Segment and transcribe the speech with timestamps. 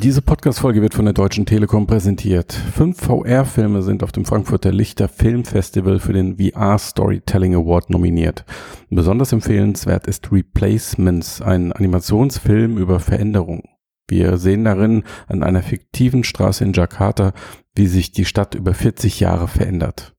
[0.00, 2.52] Diese Podcast-Folge wird von der Deutschen Telekom präsentiert.
[2.52, 8.44] Fünf VR-Filme sind auf dem Frankfurter Lichter Filmfestival für den VR Storytelling Award nominiert.
[8.90, 13.64] Besonders empfehlenswert ist Replacements, ein Animationsfilm über Veränderung.
[14.06, 17.32] Wir sehen darin an einer fiktiven Straße in Jakarta,
[17.74, 20.14] wie sich die Stadt über 40 Jahre verändert.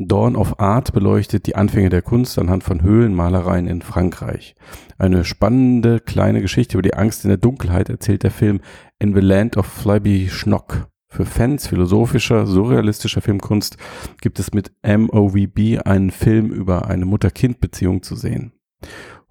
[0.00, 4.54] Dawn of Art beleuchtet die Anfänge der Kunst anhand von Höhlenmalereien in Frankreich.
[4.96, 8.60] Eine spannende kleine Geschichte über die Angst in der Dunkelheit erzählt der Film
[9.00, 10.88] In the Land of Flyby Schnock.
[11.08, 13.76] Für Fans philosophischer, surrealistischer Filmkunst
[14.20, 18.52] gibt es mit MOVB einen Film über eine Mutter-Kind-Beziehung zu sehen.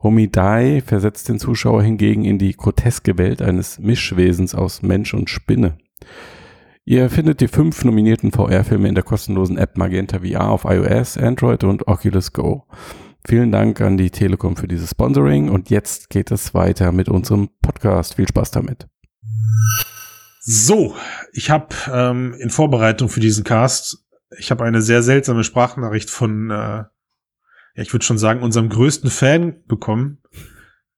[0.03, 5.77] Homidai versetzt den Zuschauer hingegen in die groteske Welt eines Mischwesens aus Mensch und Spinne.
[6.89, 11.65] Ihr findet die fünf nominierten VR-Filme in der kostenlosen App Magenta VR auf iOS, Android
[11.65, 12.65] und Oculus Go.
[13.27, 17.49] Vielen Dank an die Telekom für dieses Sponsoring und jetzt geht es weiter mit unserem
[17.61, 18.13] Podcast.
[18.13, 18.87] Viel Spaß damit.
[20.39, 20.95] So,
[21.33, 24.05] ich habe ähm, in Vorbereitung für diesen Cast,
[24.39, 26.89] ich habe eine sehr seltsame Sprachnachricht von, äh, ja,
[27.75, 30.19] ich würde schon sagen, unserem größten Fan bekommen.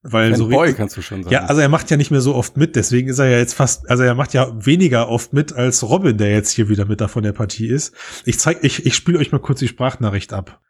[0.02, 1.33] Weil so Boy kannst du schon sagen.
[1.33, 3.53] Ja, also er macht ja nicht mehr so oft mit, deswegen ist er ja jetzt
[3.53, 7.02] fast, also er macht ja weniger oft mit als Robin, der jetzt hier wieder mit
[7.02, 7.94] davon der Partie ist.
[8.25, 10.61] Ich zeig, ich, ich spiele euch mal kurz die Sprachnachricht ab.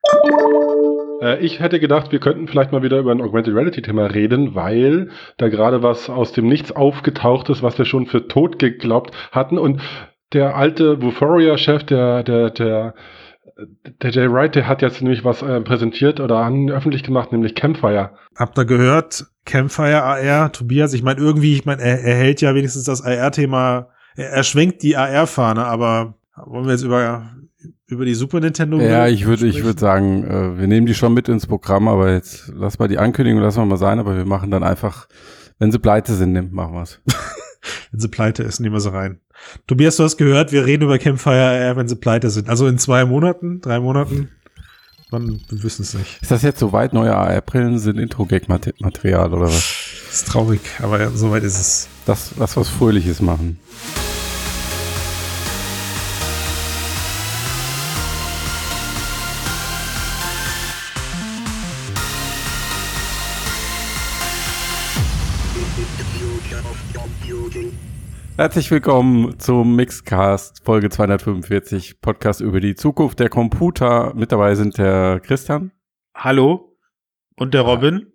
[1.22, 4.56] Äh, ich hätte gedacht, wir könnten vielleicht mal wieder über ein Augmented Reality Thema reden,
[4.56, 9.14] weil da gerade was aus dem Nichts aufgetaucht ist, was wir schon für tot geglaubt
[9.32, 9.82] hatten und
[10.34, 12.94] der alte Vuforia-Chef, der, der, der,
[14.02, 17.56] der Jay Wright, der hat jetzt nämlich was äh, präsentiert oder an, öffentlich gemacht, nämlich
[17.56, 18.12] Campfire.
[18.36, 19.26] Habt ihr gehört?
[19.46, 23.90] Campfire AR, Tobias, ich meine irgendwie, ich meine, er, er hält ja wenigstens das AR-Thema,
[24.16, 27.32] er, er schwenkt die AR-Fahne, aber wollen wir jetzt über,
[27.88, 31.14] über die Super Nintendo Ja, ich würde, ich würde sagen, äh, wir nehmen die schon
[31.14, 34.26] mit ins Programm, aber jetzt lass mal die Ankündigung, lassen wir mal sein, aber wir
[34.26, 35.08] machen dann einfach,
[35.58, 37.02] wenn sie pleite sind, machen wir's.
[37.92, 39.20] wenn sie pleite ist, nehmen wir sie rein.
[39.68, 42.50] Tobias, du hast gehört, wir reden über Campfire wenn sie pleite sind.
[42.50, 44.30] Also in zwei Monaten, drei Monaten.
[45.12, 46.22] Man, wir wissen es nicht.
[46.22, 46.94] Ist das jetzt soweit?
[46.94, 49.90] Neue AR-Brillen sind Intro-Gag-Material oder was?
[50.08, 51.88] Das ist traurig, aber ja, soweit ist es.
[52.06, 53.60] Das, das was Fröhliches machen.
[68.40, 74.14] Herzlich willkommen zum Mixcast Folge 245, Podcast über die Zukunft der Computer.
[74.16, 75.74] Mit dabei sind der Christian.
[76.16, 76.78] Hallo.
[77.36, 78.14] Und der Robin.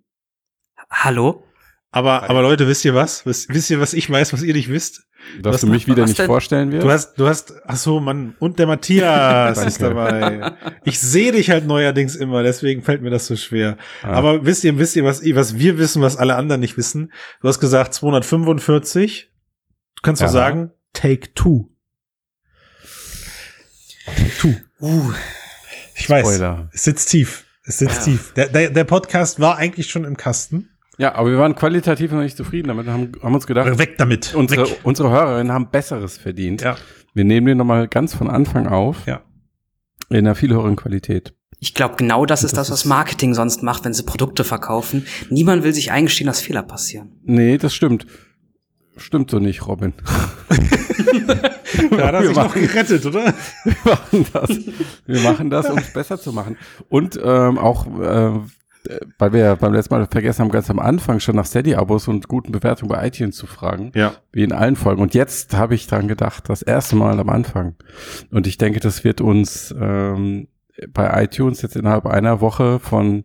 [0.90, 1.44] Hallo.
[1.90, 3.26] Aber, aber Leute, wisst ihr was?
[3.26, 5.06] Wisst, wisst ihr, was ich weiß, was ihr nicht wisst?
[5.42, 6.24] Dass du mich wieder nicht denn?
[6.24, 6.86] vorstellen wirst?
[6.86, 10.52] Du hast, du hast, ach so, Mann, und der Matthias ist dabei.
[10.84, 13.76] Ich sehe dich halt neuerdings immer, deswegen fällt mir das so schwer.
[14.02, 14.12] Ah.
[14.12, 17.12] Aber wisst ihr, wisst ihr, was, was wir wissen, was alle anderen nicht wissen?
[17.42, 19.33] Du hast gesagt 245,
[20.04, 20.30] kannst du ja.
[20.30, 21.70] sagen, Take Two.
[24.06, 24.54] Take Two.
[24.80, 25.12] Uh,
[25.96, 26.58] ich Spoiler.
[26.58, 27.44] weiß, es sitzt tief.
[27.64, 28.12] Es sitzt ja.
[28.12, 28.32] tief.
[28.34, 30.68] Der, der, der Podcast war eigentlich schon im Kasten.
[30.98, 34.34] Ja, aber wir waren qualitativ noch nicht zufrieden damit, haben, haben uns gedacht, weg damit.
[34.34, 34.80] Unsere, weg.
[34.84, 36.62] unsere Hörerinnen haben Besseres verdient.
[36.62, 36.76] Ja.
[37.14, 39.06] Wir nehmen den nochmal ganz von Anfang auf.
[39.06, 39.22] Ja.
[40.10, 41.34] In einer viel höheren Qualität.
[41.58, 45.06] Ich glaube, genau das, das ist das, was Marketing sonst macht, wenn sie Produkte verkaufen.
[45.30, 47.18] Niemand will sich eingestehen, dass Fehler passieren.
[47.22, 48.06] Nee, das stimmt.
[48.96, 49.92] Stimmt so nicht, Robin.
[51.90, 53.34] da hat er sich noch gerettet, oder?
[53.64, 54.50] Wir machen das.
[55.06, 56.56] Wir machen das, um es besser zu machen.
[56.88, 58.38] Und ähm, auch, äh,
[59.18, 62.28] weil wir ja beim letzten Mal vergessen haben, ganz am Anfang schon nach Steady-Abos und
[62.28, 63.90] guten Bewertungen bei iTunes zu fragen.
[63.94, 64.14] Ja.
[64.32, 65.02] Wie in allen Folgen.
[65.02, 67.74] Und jetzt habe ich dran gedacht, das erste Mal am Anfang.
[68.30, 70.48] Und ich denke, das wird uns ähm,
[70.88, 73.24] bei iTunes jetzt innerhalb einer Woche von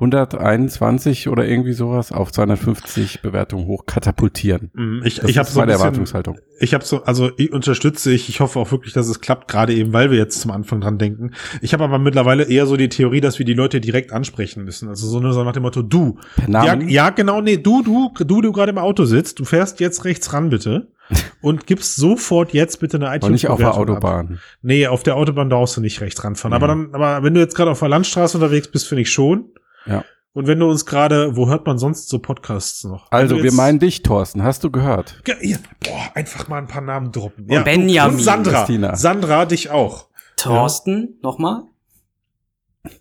[0.00, 4.70] 121 oder irgendwie sowas auf 250 Bewertungen hoch katapultieren.
[4.72, 5.02] Mhm.
[5.04, 6.38] Ich, ich habe so meine Erwartungshaltung.
[6.58, 8.30] Ich habe so, also ich unterstütze ich.
[8.30, 10.96] Ich hoffe auch wirklich, dass es klappt, gerade eben, weil wir jetzt zum Anfang dran
[10.96, 11.32] denken.
[11.60, 14.88] Ich habe aber mittlerweile eher so die Theorie, dass wir die Leute direkt ansprechen müssen.
[14.88, 16.18] Also so, so nach dem Motto, du.
[16.48, 20.04] Ja, ja, genau, nee, du, du, du, du gerade im Auto sitzt, du fährst jetzt
[20.06, 20.88] rechts ran, bitte.
[21.40, 23.32] und gibst sofort jetzt bitte eine iTunes.
[23.32, 24.34] nicht auf der Autobahn.
[24.34, 24.38] Ab.
[24.62, 26.52] Nee, auf der Autobahn darfst du nicht rechts ranfahren.
[26.52, 26.54] Mhm.
[26.54, 29.46] Aber dann, aber wenn du jetzt gerade auf der Landstraße unterwegs bist, finde ich schon.
[29.86, 30.04] Ja.
[30.32, 33.10] Und wenn du uns gerade, wo hört man sonst so Podcasts noch?
[33.10, 34.44] Also, wir meinen dich, Thorsten.
[34.44, 35.20] Hast du gehört?
[35.42, 37.48] Ja, boah, einfach mal ein paar Namen droppen.
[37.48, 38.16] Ja, Benjamin.
[38.16, 38.58] Und Sandra.
[38.60, 38.94] Christina.
[38.94, 40.08] Sandra, dich auch.
[40.36, 41.16] Thorsten, ja.
[41.22, 41.64] nochmal?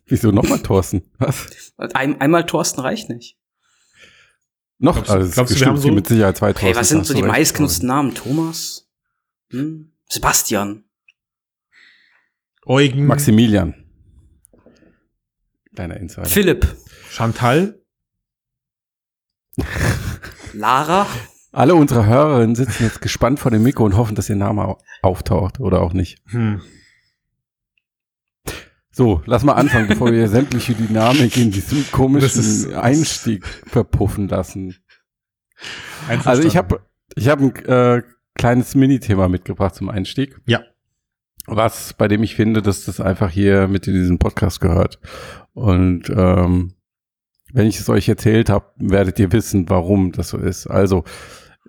[0.07, 1.03] Wieso nochmal Thorsten?
[1.19, 1.47] Was?
[1.93, 3.37] Ein, einmal Thorsten reicht nicht.
[4.79, 4.95] Noch?
[4.95, 6.67] Glaubst, also, glaubst du, wir haben so mit Sicherheit zwei Thorsten.
[6.67, 8.15] Hey, was sind so die meistgenutzten Namen?
[8.15, 8.89] Thomas?
[9.51, 9.91] Hm?
[10.07, 10.83] Sebastian?
[12.65, 13.05] Eugen?
[13.05, 13.75] Maximilian.
[15.79, 16.25] Kleiner Insider.
[16.25, 16.75] Philipp.
[17.09, 17.79] Chantal?
[20.53, 21.07] Lara?
[21.53, 25.61] Alle unsere Hörerinnen sitzen jetzt gespannt vor dem Mikro und hoffen, dass ihr Name auftaucht
[25.61, 26.21] oder auch nicht.
[26.31, 26.59] Hm.
[28.91, 34.75] So, lass mal anfangen, bevor wir sämtliche Dynamik in diesem komischen ist, Einstieg verpuffen lassen.
[36.25, 36.81] Also ich habe
[37.15, 38.03] ich hab ein äh,
[38.35, 40.41] kleines Mini-Thema mitgebracht zum Einstieg.
[40.45, 40.61] Ja.
[41.45, 44.99] Was, bei dem ich finde, dass das einfach hier mit in diesen Podcast gehört.
[45.59, 46.73] Und ähm,
[47.51, 50.67] wenn ich es euch erzählt habe, werdet ihr wissen, warum das so ist.
[50.67, 51.03] Also,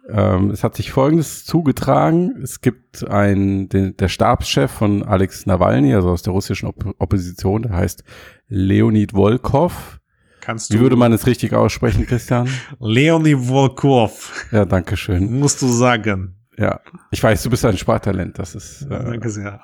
[0.09, 2.41] ähm, es hat sich Folgendes zugetragen.
[2.41, 7.63] Es gibt ein, den, der Stabschef von Alex Nawalny, also aus der russischen Opp Opposition,
[7.63, 8.05] der heißt
[8.47, 9.99] Leonid Volkov.
[10.41, 10.77] Kannst du?
[10.77, 12.49] Wie würde man es richtig aussprechen, Christian?
[12.79, 14.47] Leonid Volkov.
[14.53, 15.41] Ja, danke schön.
[15.41, 16.37] Musst du sagen.
[16.57, 18.39] Ja, ich weiß, du bist ein Spartalent.
[18.39, 18.83] Das ist.
[18.83, 19.61] Äh, danke sehr.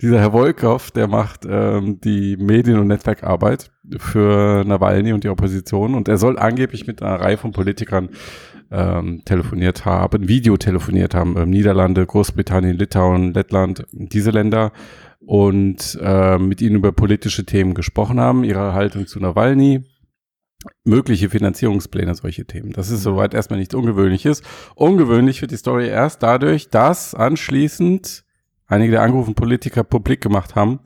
[0.00, 5.94] Dieser Herr Volkov, der macht ähm, die Medien- und Netzwerkarbeit für Nawalny und die Opposition
[5.94, 8.10] und er soll angeblich mit einer Reihe von Politikern
[8.70, 14.72] ähm, telefoniert haben, Video telefoniert haben, ähm, Niederlande, Großbritannien, Litauen, Lettland, diese Länder
[15.20, 19.84] und äh, mit ihnen über politische Themen gesprochen haben, ihre Haltung zu Nawalny,
[20.84, 22.72] mögliche Finanzierungspläne, solche Themen.
[22.72, 24.42] Das ist soweit erstmal nichts Ungewöhnliches.
[24.74, 28.24] Ungewöhnlich wird die Story erst dadurch, dass anschließend
[28.70, 30.80] einige der angerufenen Politiker publik gemacht haben,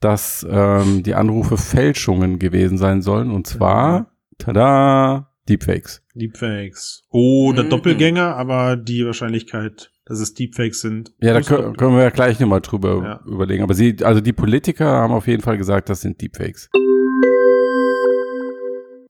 [0.00, 3.30] dass ähm, die Anrufe Fälschungen gewesen sein sollen.
[3.30, 6.02] Und zwar, tada, Deepfakes.
[6.14, 7.04] Deepfakes.
[7.10, 7.70] Oder mhm.
[7.70, 11.12] Doppelgänger, aber die Wahrscheinlichkeit, dass es Deepfakes sind.
[11.20, 13.32] Ja, da können, können wir ja gleich nochmal drüber ja.
[13.32, 13.62] überlegen.
[13.62, 16.70] Aber sie, also die Politiker haben auf jeden Fall gesagt, das sind Deepfakes.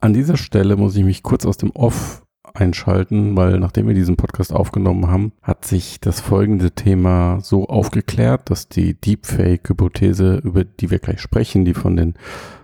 [0.00, 2.25] An dieser Stelle muss ich mich kurz aus dem Off
[2.56, 8.50] einschalten, weil nachdem wir diesen Podcast aufgenommen haben, hat sich das folgende Thema so aufgeklärt,
[8.50, 12.14] dass die Deepfake-Hypothese, über die wir gleich sprechen, die von den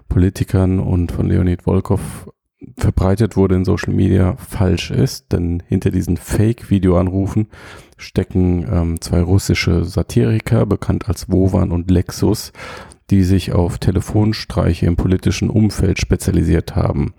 [0.09, 2.29] Politikern und von Leonid Volkov
[2.77, 5.33] verbreitet wurde in Social Media, falsch ist.
[5.33, 7.49] Denn hinter diesen Fake-Video-Anrufen
[7.97, 12.53] stecken ähm, zwei russische Satiriker, bekannt als Wovan und Lexus,
[13.11, 17.15] die sich auf Telefonstreiche im politischen Umfeld spezialisiert haben.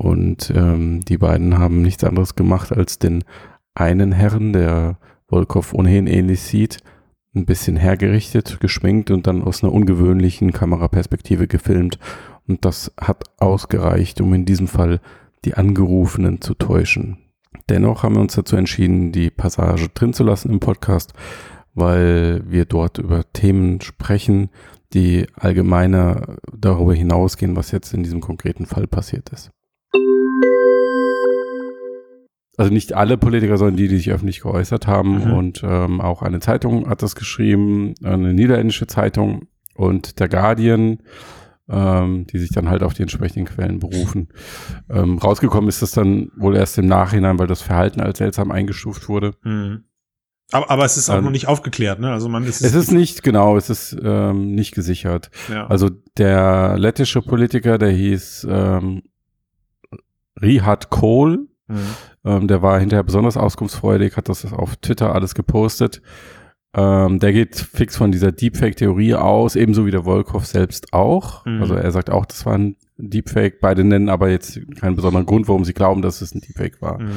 [0.00, 3.22] Und ähm, die beiden haben nichts anderes gemacht, als den
[3.74, 4.96] einen Herrn, der
[5.28, 6.78] Volkov ohnehin ähnlich sieht,
[7.34, 11.98] ein bisschen hergerichtet, geschminkt und dann aus einer ungewöhnlichen Kameraperspektive gefilmt
[12.48, 15.00] und das hat ausgereicht, um in diesem Fall
[15.44, 17.18] die Angerufenen zu täuschen.
[17.68, 21.12] Dennoch haben wir uns dazu entschieden, die Passage drin zu lassen im Podcast,
[21.74, 24.48] weil wir dort über Themen sprechen,
[24.94, 29.50] die allgemeiner darüber hinausgehen, was jetzt in diesem konkreten Fall passiert ist.
[32.60, 35.24] Also nicht alle Politiker, sondern die, die sich öffentlich geäußert haben.
[35.24, 35.32] Mhm.
[35.32, 40.98] Und ähm, auch eine Zeitung hat das geschrieben, eine niederländische Zeitung und der Guardian
[41.70, 44.28] ähm, die sich dann halt auf die entsprechenden Quellen berufen.
[44.88, 49.08] Ähm, rausgekommen ist das dann wohl erst im Nachhinein, weil das Verhalten als seltsam eingestuft
[49.08, 49.34] wurde.
[49.42, 49.84] Mhm.
[50.52, 52.10] Aber, aber es ist auch ähm, noch nicht aufgeklärt, ne?
[52.10, 55.30] Also man ist es ist nicht genau, es ist ähm, nicht gesichert.
[55.48, 55.68] Ja.
[55.68, 59.02] Also der lettische Politiker, der hieß ähm,
[60.42, 61.78] Rihad Kohl, mhm.
[62.24, 66.02] Ähm, der war hinterher besonders auskunftsfreudig, hat das auf Twitter alles gepostet
[66.72, 71.44] ähm, der geht fix von dieser Deepfake-Theorie aus, ebenso wie der Volkov selbst auch.
[71.44, 71.62] Mhm.
[71.62, 73.60] Also er sagt auch, das war ein Deepfake.
[73.60, 77.00] Beide nennen aber jetzt keinen besonderen Grund, warum sie glauben, dass es ein Deepfake war.
[77.00, 77.10] Mhm.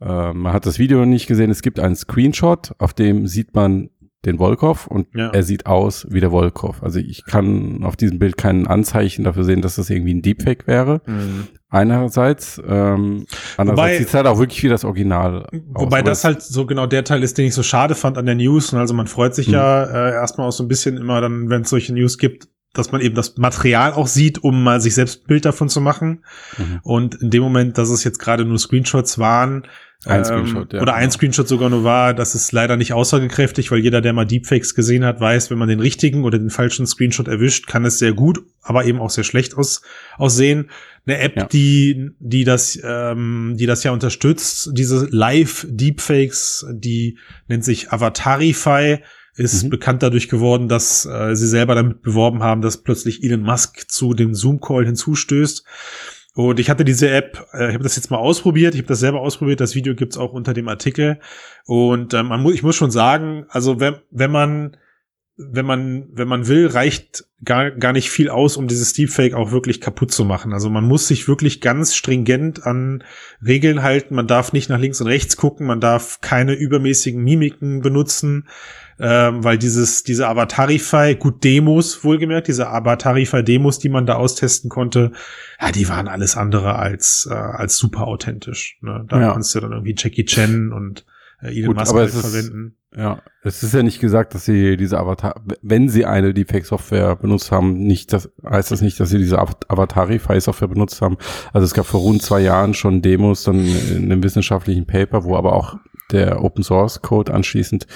[0.00, 1.50] Ähm, man hat das Video nicht gesehen.
[1.50, 3.88] Es gibt einen Screenshot, auf dem sieht man
[4.26, 5.30] den Volkov und ja.
[5.30, 6.82] er sieht aus wie der Volkov.
[6.82, 10.66] Also ich kann auf diesem Bild kein Anzeichen dafür sehen, dass das irgendwie ein Deepfake
[10.66, 11.00] wäre.
[11.06, 11.48] Mhm.
[11.72, 13.24] Einerseits, ähm,
[13.56, 16.86] andererseits sieht es halt auch wirklich wie das Original Wobei aus, das halt so genau
[16.86, 18.74] der Teil ist, den ich so schade fand an der News.
[18.74, 19.54] Also man freut sich mhm.
[19.54, 22.92] ja äh, erstmal auch so ein bisschen immer dann, wenn es solche News gibt, dass
[22.92, 26.24] man eben das Material auch sieht, um mal sich selbst ein Bild davon zu machen.
[26.56, 26.80] Mhm.
[26.82, 29.66] Und in dem Moment, dass es jetzt gerade nur Screenshots waren,
[30.04, 30.82] ein ähm, Screenshot, ja.
[30.82, 31.12] Oder ein genau.
[31.12, 35.04] Screenshot sogar nur war, das ist leider nicht aussagekräftig, weil jeder, der mal Deepfakes gesehen
[35.04, 38.40] hat, weiß, wenn man den richtigen oder den falschen Screenshot erwischt, kann es sehr gut,
[38.62, 39.82] aber eben auch sehr schlecht aus,
[40.16, 40.70] aussehen.
[41.06, 41.44] Eine App, ja.
[41.44, 48.98] die, die das, ähm, die das ja unterstützt, diese Live-Deepfakes, die nennt sich Avatarify,
[49.34, 49.70] ist mhm.
[49.70, 54.14] bekannt dadurch geworden, dass äh, sie selber damit beworben haben, dass plötzlich Elon Musk zu
[54.14, 55.64] dem Zoom-Call hinzustößt.
[56.34, 59.00] Und ich hatte diese App, äh, ich habe das jetzt mal ausprobiert, ich habe das
[59.00, 61.20] selber ausprobiert, das Video gibt's auch unter dem Artikel.
[61.66, 64.76] Und ähm, man muss, ich muss schon sagen, also wenn, wenn man
[65.36, 69.50] wenn man, wenn man will, reicht gar, gar nicht viel aus, um dieses Deepfake auch
[69.50, 70.52] wirklich kaputt zu machen.
[70.52, 73.02] Also man muss sich wirklich ganz stringent an
[73.44, 74.14] Regeln halten.
[74.14, 75.66] Man darf nicht nach links und rechts gucken.
[75.66, 78.46] Man darf keine übermäßigen Mimiken benutzen,
[79.02, 84.70] ähm, weil dieses, diese Avatarify, gut Demos wohlgemerkt, diese Avatarify Demos, die man da austesten
[84.70, 85.10] konnte,
[85.60, 88.78] ja, die waren alles andere als, äh, als super authentisch.
[88.80, 89.04] Ne?
[89.08, 89.32] Da ja.
[89.32, 91.04] kannst du dann irgendwie Jackie Chan und
[91.42, 92.76] äh, Elon Musk halt verwenden.
[92.96, 97.50] Ja, es ist ja nicht gesagt, dass sie diese Avatar, wenn sie eine Deepfake-Software benutzt
[97.50, 101.16] haben, nicht, das heißt das nicht, dass sie diese Avatari-Software benutzt haben.
[101.52, 105.36] Also es gab vor rund zwei Jahren schon Demos, dann in einem wissenschaftlichen Paper, wo
[105.36, 105.78] aber auch
[106.12, 107.86] der Open Source Code anschließend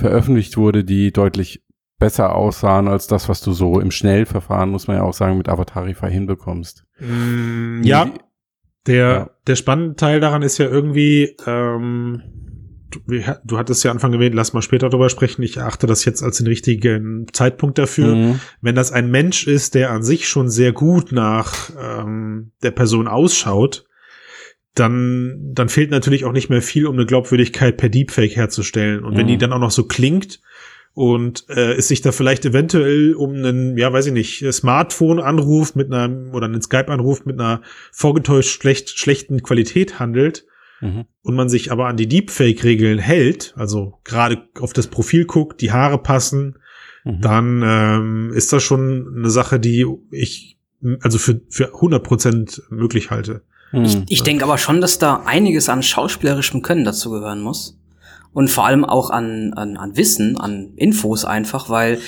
[0.00, 1.62] veröffentlicht wurde, die deutlich
[1.98, 5.48] besser aussahen als das, was du so im Schnellverfahren, muss man ja auch sagen, mit
[5.48, 6.84] Avatarify hinbekommst.
[6.98, 8.10] Mm, ja,
[8.86, 9.30] der, ja.
[9.46, 12.22] der spannende Teil daran ist ja irgendwie, ähm,
[12.90, 13.00] du,
[13.44, 15.42] du hattest ja Anfang erwähnt, lass mal später drüber sprechen.
[15.42, 18.14] Ich erachte das jetzt als den richtigen Zeitpunkt dafür.
[18.14, 18.40] Mhm.
[18.62, 23.08] Wenn das ein Mensch ist, der an sich schon sehr gut nach ähm, der Person
[23.08, 23.84] ausschaut,
[24.74, 29.04] dann, dann fehlt natürlich auch nicht mehr viel, um eine Glaubwürdigkeit per Deepfake herzustellen.
[29.04, 29.18] Und mhm.
[29.18, 29.40] wenn die mhm.
[29.40, 30.40] dann auch noch so klingt
[30.92, 35.92] und äh, es sich da vielleicht eventuell um einen, ja, weiß ich nicht, Smartphone-Anruf mit
[35.92, 37.62] einer oder einen Skype-Anruf mit einer
[37.92, 40.44] vorgetäuscht schlecht, schlechten Qualität handelt,
[40.80, 41.04] mhm.
[41.22, 45.72] und man sich aber an die Deepfake-Regeln hält, also gerade auf das Profil guckt, die
[45.72, 46.58] Haare passen,
[47.04, 47.20] mhm.
[47.20, 50.58] dann ähm, ist das schon eine Sache, die ich
[51.00, 53.42] also für, für 100% möglich halte.
[53.72, 53.84] Mhm.
[53.84, 57.76] Ich, ich denke aber schon, dass da einiges an schauspielerischem Können dazu gehören muss.
[58.32, 61.98] Und vor allem auch an, an, an Wissen, an Infos einfach, weil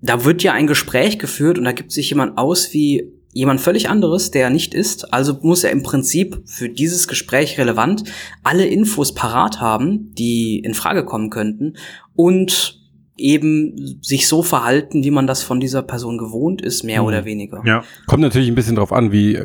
[0.00, 3.88] da wird ja ein Gespräch geführt und da gibt sich jemand aus wie jemand völlig
[3.88, 5.12] anderes, der nicht ist.
[5.12, 8.04] Also muss er im Prinzip für dieses Gespräch relevant
[8.42, 11.74] alle Infos parat haben, die in Frage kommen könnten
[12.14, 12.79] und
[13.20, 17.08] eben sich so verhalten, wie man das von dieser Person gewohnt ist, mehr mhm.
[17.08, 17.62] oder weniger.
[17.64, 17.84] Ja.
[18.06, 19.38] Kommt natürlich ein bisschen drauf an, wie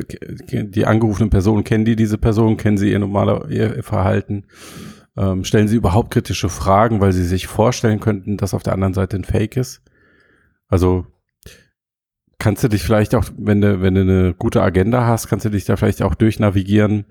[0.50, 4.44] die angerufene Person, kennen die diese Person, kennen sie ihr normaler ihr Verhalten,
[5.16, 8.94] ähm, stellen sie überhaupt kritische Fragen, weil sie sich vorstellen könnten, dass auf der anderen
[8.94, 9.82] Seite ein Fake ist.
[10.68, 11.06] Also
[12.38, 15.50] kannst du dich vielleicht auch, wenn du, wenn du eine gute Agenda hast, kannst du
[15.50, 17.06] dich da vielleicht auch durchnavigieren,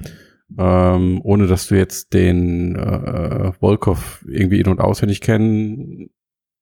[0.58, 6.10] ähm, ohne dass du jetzt den äh, Volkov irgendwie in- und auswendig kennen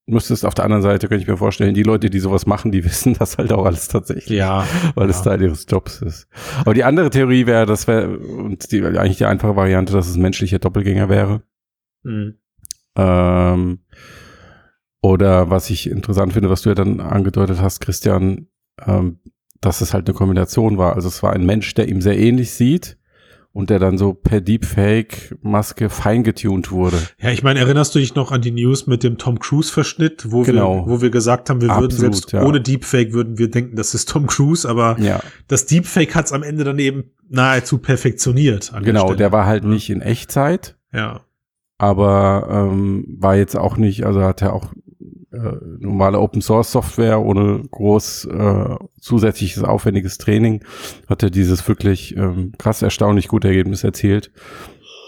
[0.06, 0.46] müsstest.
[0.46, 3.16] Auf der anderen Seite könnte ich mir vorstellen, die Leute, die sowas machen, die wissen
[3.18, 4.38] das halt auch alles tatsächlich.
[4.40, 4.66] Ja.
[4.96, 5.12] Weil ja.
[5.12, 6.28] es Teil ihres Jobs ist.
[6.62, 10.18] Aber die andere Theorie wäre, das wäre, und die, eigentlich die einfache Variante, dass es
[10.18, 11.44] menschlicher Doppelgänger wäre.
[12.04, 12.36] Mhm.
[12.96, 13.80] Ähm,
[15.02, 18.48] oder was ich interessant finde, was du ja dann angedeutet hast, Christian,
[18.86, 19.20] ähm,
[19.60, 20.96] dass es halt eine Kombination war.
[20.96, 22.98] Also es war ein Mensch, der ihm sehr ähnlich sieht
[23.54, 26.98] und der dann so per Deepfake-Maske feingetuned wurde.
[27.20, 30.42] Ja, ich meine, erinnerst du dich noch an die News mit dem Tom Cruise-Verschnitt, wo,
[30.42, 30.88] genau.
[30.88, 32.44] wir, wo wir gesagt haben, wir Absolut, würden selbst ja.
[32.44, 35.20] ohne Deepfake würden wir denken, das ist Tom Cruise, aber ja.
[35.48, 38.74] das Deepfake hat es am Ende dann eben nahezu perfektioniert.
[38.84, 40.76] genau, der, der, war halt nicht in Echtzeit.
[40.92, 41.22] Ja.
[41.78, 44.74] Aber ähm, war jetzt auch nicht, also hat er auch
[45.34, 50.64] äh, normale Open Source Software ohne groß äh, zusätzliches aufwendiges Training
[51.10, 54.32] hat er dieses wirklich ähm, krass erstaunlich gute Ergebnis erzielt.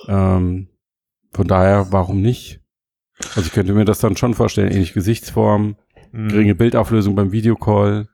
[0.07, 0.67] Ähm,
[1.31, 2.59] von daher, warum nicht?
[3.35, 5.75] Also ich könnte mir das dann schon vorstellen, ähnlich Gesichtsform,
[6.11, 6.29] mhm.
[6.29, 8.07] geringe Bildauflösung beim Videocall,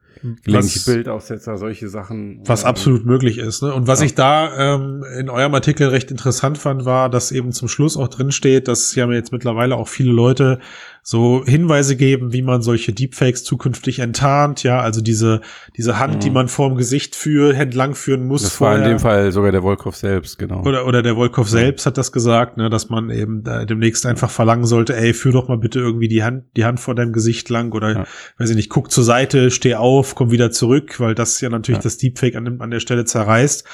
[0.43, 2.41] gelegentliche Bildaussetzer, solche Sachen.
[2.45, 3.63] Was absolut möglich ist.
[3.63, 3.73] Ne?
[3.73, 4.05] Und was ja.
[4.05, 8.07] ich da ähm, in eurem Artikel recht interessant fand, war, dass eben zum Schluss auch
[8.07, 10.59] drin steht, dass ja jetzt mittlerweile auch viele Leute
[11.03, 15.41] so Hinweise geben, wie man solche Deepfakes zukünftig enttarnt, ja, also diese,
[15.75, 16.19] diese Hand, mhm.
[16.19, 18.43] die man vorm Gesicht für, entlang führen muss.
[18.43, 18.77] Das vorher.
[18.77, 20.61] war in dem Fall sogar der Volkov selbst, genau.
[20.61, 21.51] Oder, oder der Volkov ja.
[21.51, 25.31] selbst hat das gesagt, ne, dass man eben da demnächst einfach verlangen sollte, ey, führ
[25.31, 28.05] doch mal bitte irgendwie die Hand, die Hand vor deinem Gesicht lang oder, ja.
[28.37, 31.79] weiß ich nicht, guck zur Seite, steh auf, komm wieder zurück, weil das ja natürlich
[31.79, 31.83] ja.
[31.83, 33.65] das Deepfake an, an der Stelle zerreißt.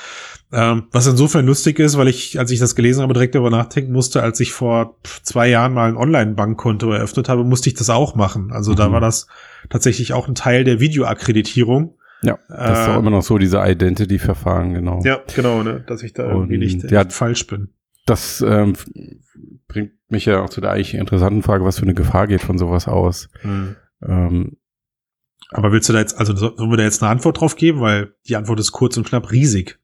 [0.51, 3.92] Ähm, was insofern lustig ist, weil ich, als ich das gelesen habe, direkt darüber nachdenken
[3.92, 8.16] musste, als ich vor zwei Jahren mal ein Online-Bankkonto eröffnet habe, musste ich das auch
[8.16, 8.51] machen.
[8.51, 8.75] Also mhm.
[8.77, 9.27] da war das
[9.70, 11.98] tatsächlich auch ein Teil der Videoakkreditierung.
[12.22, 15.01] Ja, das äh, ist auch immer noch so, diese Identity-Verfahren, genau.
[15.04, 17.70] Ja, genau, ne, dass ich da irgendwie Und, nicht ja, falsch bin.
[18.06, 18.74] Das ähm,
[19.68, 22.58] bringt mich ja auch zu der eigentlich interessanten Frage, was für eine Gefahr geht von
[22.58, 23.30] sowas aus.
[23.44, 23.75] Mhm.
[24.01, 24.58] Ähm,
[25.51, 27.82] aber willst du da jetzt, also sollen wir da jetzt eine Antwort drauf geben?
[27.82, 29.80] Weil die Antwort ist kurz und knapp riesig.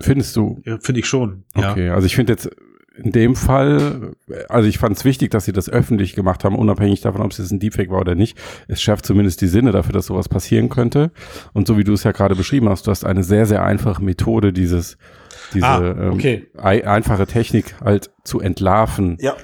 [0.00, 0.60] Findest du?
[0.64, 1.44] Ja, finde ich schon.
[1.54, 1.94] Okay, ja.
[1.94, 2.50] also ich finde jetzt
[2.98, 4.12] in dem Fall,
[4.48, 7.38] also ich fand es wichtig, dass sie das öffentlich gemacht haben, unabhängig davon, ob es
[7.38, 8.38] jetzt ein Deepfake war oder nicht.
[8.68, 11.10] Es schärft zumindest die Sinne dafür, dass sowas passieren könnte.
[11.52, 14.02] Und so wie du es ja gerade beschrieben hast, du hast eine sehr, sehr einfache
[14.02, 14.96] Methode, dieses,
[15.52, 16.46] diese ah, okay.
[16.56, 19.18] ähm, einfache Technik halt zu entlarven.
[19.20, 19.36] Ja.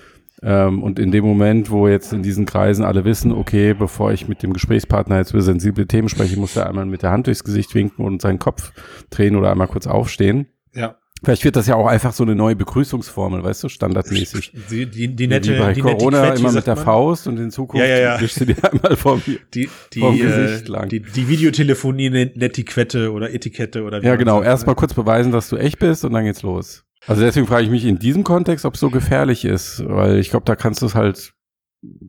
[0.42, 4.28] Ähm, und in dem Moment, wo jetzt in diesen Kreisen alle wissen, okay, bevor ich
[4.28, 7.44] mit dem Gesprächspartner jetzt über sensible Themen spreche, muss er einmal mit der Hand durchs
[7.44, 8.72] Gesicht winken und seinen Kopf
[9.10, 10.46] drehen oder einmal kurz aufstehen.
[10.74, 10.96] Ja.
[11.24, 14.52] Vielleicht wird das ja auch einfach so eine neue Begrüßungsformel, weißt du, standardmäßig.
[14.68, 16.84] Die, die, die nette, Wie bei die Corona Netiquette, immer mit der man.
[16.84, 18.20] Faust und in Zukunft Ja, ja, ja.
[18.20, 19.20] wischst du dir einmal vor.
[19.54, 20.88] Die, die, vom äh, Gesicht lang.
[20.88, 24.42] die, die Videotelefonie Netiquette oder Etikette oder wie Ja, genau.
[24.42, 26.84] Erstmal kurz beweisen, dass du echt bist und dann geht's los.
[27.06, 30.30] Also deswegen frage ich mich in diesem Kontext, ob es so gefährlich ist, weil ich
[30.30, 31.32] glaube, da kannst du es halt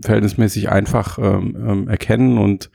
[0.03, 2.69] verhältnismäßig einfach ähm, ähm, erkennen und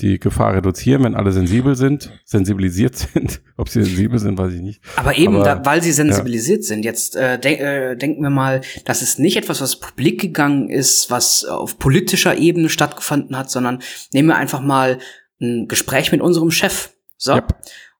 [0.00, 3.40] die Gefahr reduzieren, wenn alle sensibel sind, sensibilisiert sind.
[3.56, 4.82] Ob sie sensibel sind, weiß ich nicht.
[4.96, 6.84] Aber eben, Aber, da, weil sie sensibilisiert sind.
[6.84, 11.10] Jetzt äh, denk, äh, denken wir mal, das ist nicht etwas, was publik gegangen ist,
[11.10, 13.80] was auf politischer Ebene stattgefunden hat, sondern
[14.12, 14.98] nehmen wir einfach mal
[15.40, 16.90] ein Gespräch mit unserem Chef.
[17.16, 17.54] So, Yep.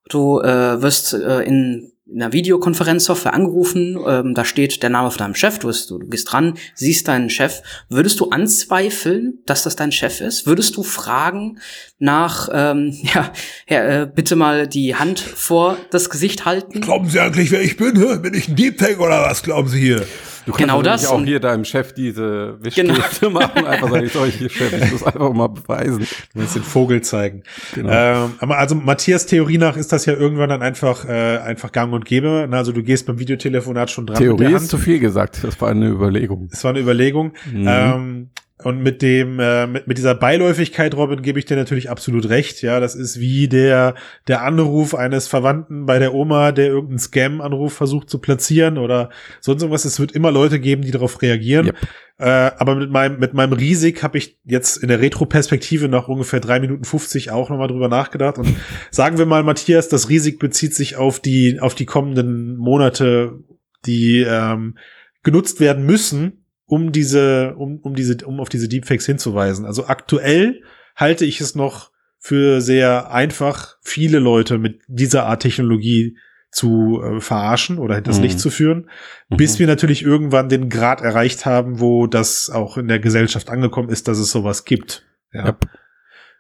[0.09, 5.35] du äh, wirst äh, in einer Videokonferenzsoftware angerufen, ähm, da steht der Name von deinem
[5.35, 7.63] Chef, du, bist, du, du gehst dran, siehst deinen Chef.
[7.89, 10.47] Würdest du anzweifeln, dass das dein Chef ist?
[10.47, 11.59] Würdest du fragen
[11.99, 13.33] nach, ähm, ja,
[13.69, 16.83] ja äh, bitte mal die Hand vor das Gesicht halten?
[16.83, 17.95] Glauben Sie eigentlich, wer ich bin?
[17.95, 20.07] Bin ich ein Deepfake oder was glauben Sie hier?
[20.47, 22.95] Du kannst Genau also das auch hier deinem Chef diese Genau.
[22.95, 26.01] Wischgeste machen, einfach sagen, ich soll hier Chef, ich muss einfach mal beweisen.
[26.01, 27.43] Du willst den Vogel zeigen.
[27.75, 27.91] Genau.
[27.91, 31.93] Ähm, aber also Matthias Theorie nach ist das ja irgendwann dann einfach, äh, einfach gang
[31.93, 32.47] und gäbe.
[32.49, 35.71] Na, Also du gehst beim Videotelefonat schon dran Theorie ist zu viel gesagt, das war
[35.71, 36.49] eine Überlegung.
[36.51, 37.33] Das war eine Überlegung.
[37.51, 37.65] Mhm.
[37.69, 38.31] Ähm,
[38.65, 42.63] und mit dem, äh, mit, mit dieser Beiläufigkeit, Robin, gebe ich dir natürlich absolut recht.
[42.63, 43.95] Ja, das ist wie der,
[44.27, 49.63] der Anruf eines Verwandten bei der Oma, der irgendeinen Scam-Anruf versucht zu platzieren oder sonst
[49.63, 49.85] irgendwas.
[49.85, 51.67] Es wird immer Leute geben, die darauf reagieren.
[51.67, 51.77] Yep.
[52.17, 52.25] Äh,
[52.59, 56.59] aber mit meinem, mit meinem Risik habe ich jetzt in der Retro-Perspektive nach ungefähr drei
[56.59, 58.39] Minuten 50 auch nochmal drüber nachgedacht.
[58.39, 58.49] Und
[58.91, 63.41] sagen wir mal, Matthias, das Risik bezieht sich auf die, auf die kommenden Monate,
[63.85, 64.79] die ähm,
[65.23, 66.44] genutzt werden müssen,
[66.75, 69.65] um diese, um, um diese, um auf diese Deepfakes hinzuweisen.
[69.67, 70.63] Also aktuell
[70.97, 76.17] halte ich es noch für sehr einfach, viele Leute mit dieser Art Technologie
[76.51, 78.23] zu äh, verarschen oder hinters Mhm.
[78.25, 78.89] Licht zu führen,
[79.29, 79.37] Mhm.
[79.37, 83.89] bis wir natürlich irgendwann den Grad erreicht haben, wo das auch in der Gesellschaft angekommen
[83.89, 85.05] ist, dass es sowas gibt.
[85.33, 85.47] Ja.
[85.47, 85.67] Yep.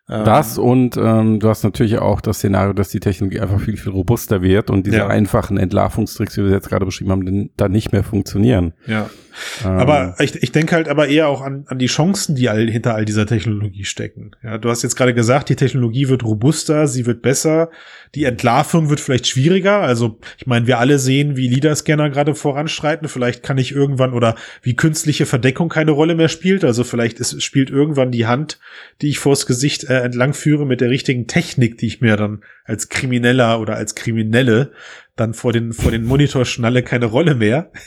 [0.08, 3.76] Ähm, Das und ähm, du hast natürlich auch das Szenario, dass die Technologie einfach viel,
[3.76, 5.06] viel robuster wird und diese Ja.
[5.08, 8.74] einfachen Entlarvungstricks, wie wir sie jetzt gerade beschrieben haben, dann- dann nicht mehr funktionieren.
[8.86, 9.08] Ja.
[9.64, 12.68] Ähm, Aber ich, ich denke halt aber eher auch an, an die Chancen, die all,
[12.68, 14.32] hinter all dieser Technologie stecken.
[14.42, 17.70] Ja, du hast jetzt gerade gesagt, die Technologie wird robuster, sie wird besser,
[18.14, 19.80] die Entlarvung wird vielleicht schwieriger.
[19.80, 23.08] Also ich meine, wir alle sehen, wie LIDAR-Scanner gerade voranschreiten.
[23.08, 26.64] Vielleicht kann ich irgendwann oder wie künstliche Verdeckung keine Rolle mehr spielt.
[26.64, 28.60] Also vielleicht ist, spielt irgendwann die Hand,
[29.02, 32.42] die ich vors Gesicht äh, entlang führe, mit der richtigen Technik, die ich mir dann
[32.64, 34.72] als Krimineller oder als Kriminelle
[35.16, 37.70] dann vor den, vor den Monitor schnalle, keine Rolle mehr.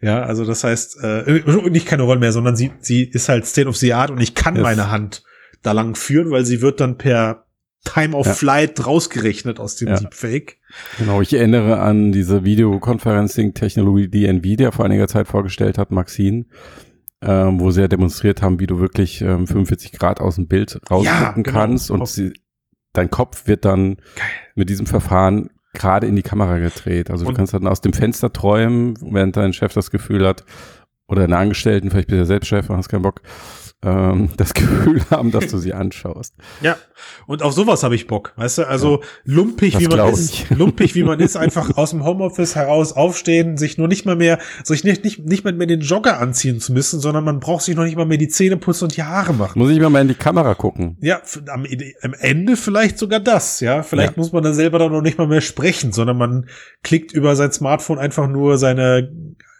[0.00, 3.68] Ja, also das heißt, äh, nicht keine Rolle mehr, sondern sie, sie ist halt State
[3.68, 4.64] of the Art und ich kann Yes.
[4.64, 5.22] meine Hand
[5.62, 7.44] da lang führen, weil sie wird dann per
[7.84, 8.34] Time of Ja.
[8.34, 10.00] Flight rausgerechnet aus dem Ja.
[10.00, 10.58] Deepfake.
[10.98, 16.46] Genau, ich erinnere an diese Videoconferencing-Technologie, die Nvidia vor einiger Zeit vorgestellt hat, Maxine,
[17.20, 20.80] ähm, wo sie ja demonstriert haben, wie du wirklich ähm, 45 Grad aus dem Bild
[20.90, 21.56] rausgucken genau.
[21.58, 22.32] kannst und sie,
[22.92, 24.26] dein Kopf wird dann Geil.
[24.56, 27.10] mit diesem Verfahren gerade in die Kamera gedreht.
[27.10, 30.44] Also Und- du kannst dann aus dem Fenster träumen, während dein Chef das Gefühl hat,
[31.08, 33.20] oder deine Angestellten, vielleicht bist du ja selbst Chef und hast keinen Bock,
[33.84, 36.34] ähm, das Gefühl haben, dass du sie anschaust.
[36.60, 36.76] Ja,
[37.26, 38.68] und auf sowas habe ich Bock, weißt du?
[38.68, 40.50] Also lumpig, Das wie man ist, ich.
[40.50, 44.38] lumpig, wie man ist, einfach aus dem Homeoffice heraus aufstehen, sich nur nicht mal mehr,
[44.62, 47.74] sich nicht, nicht, nicht mal mehr den Jogger anziehen zu müssen, sondern man braucht sich
[47.74, 49.58] noch nicht mal mehr die Zähne putzen und die Haare machen.
[49.58, 50.96] Muss ich mal mal in die Kamera gucken.
[51.00, 51.20] Ja,
[51.52, 51.66] am,
[52.02, 53.82] am Ende vielleicht sogar das, ja.
[53.82, 54.18] Vielleicht Ja.
[54.18, 56.46] muss man dann selber dann noch nicht mal mehr sprechen, sondern man
[56.82, 59.10] klickt über sein Smartphone einfach nur seine,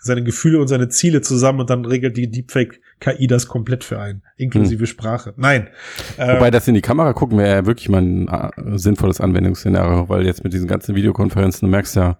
[0.02, 4.22] seine Gefühle und seine Ziele zusammen und dann regelt die Deepfake-KI das komplett für einen,
[4.36, 5.32] inklusive Sprache.
[5.36, 5.68] Nein.
[6.16, 10.08] Äh, Wobei das in die Kamera gucken wäre ja wirklich mal ein äh, sinnvolles Anwendungsszenario,
[10.08, 12.18] weil jetzt mit diesen ganzen Videokonferenzen, du merkst ja,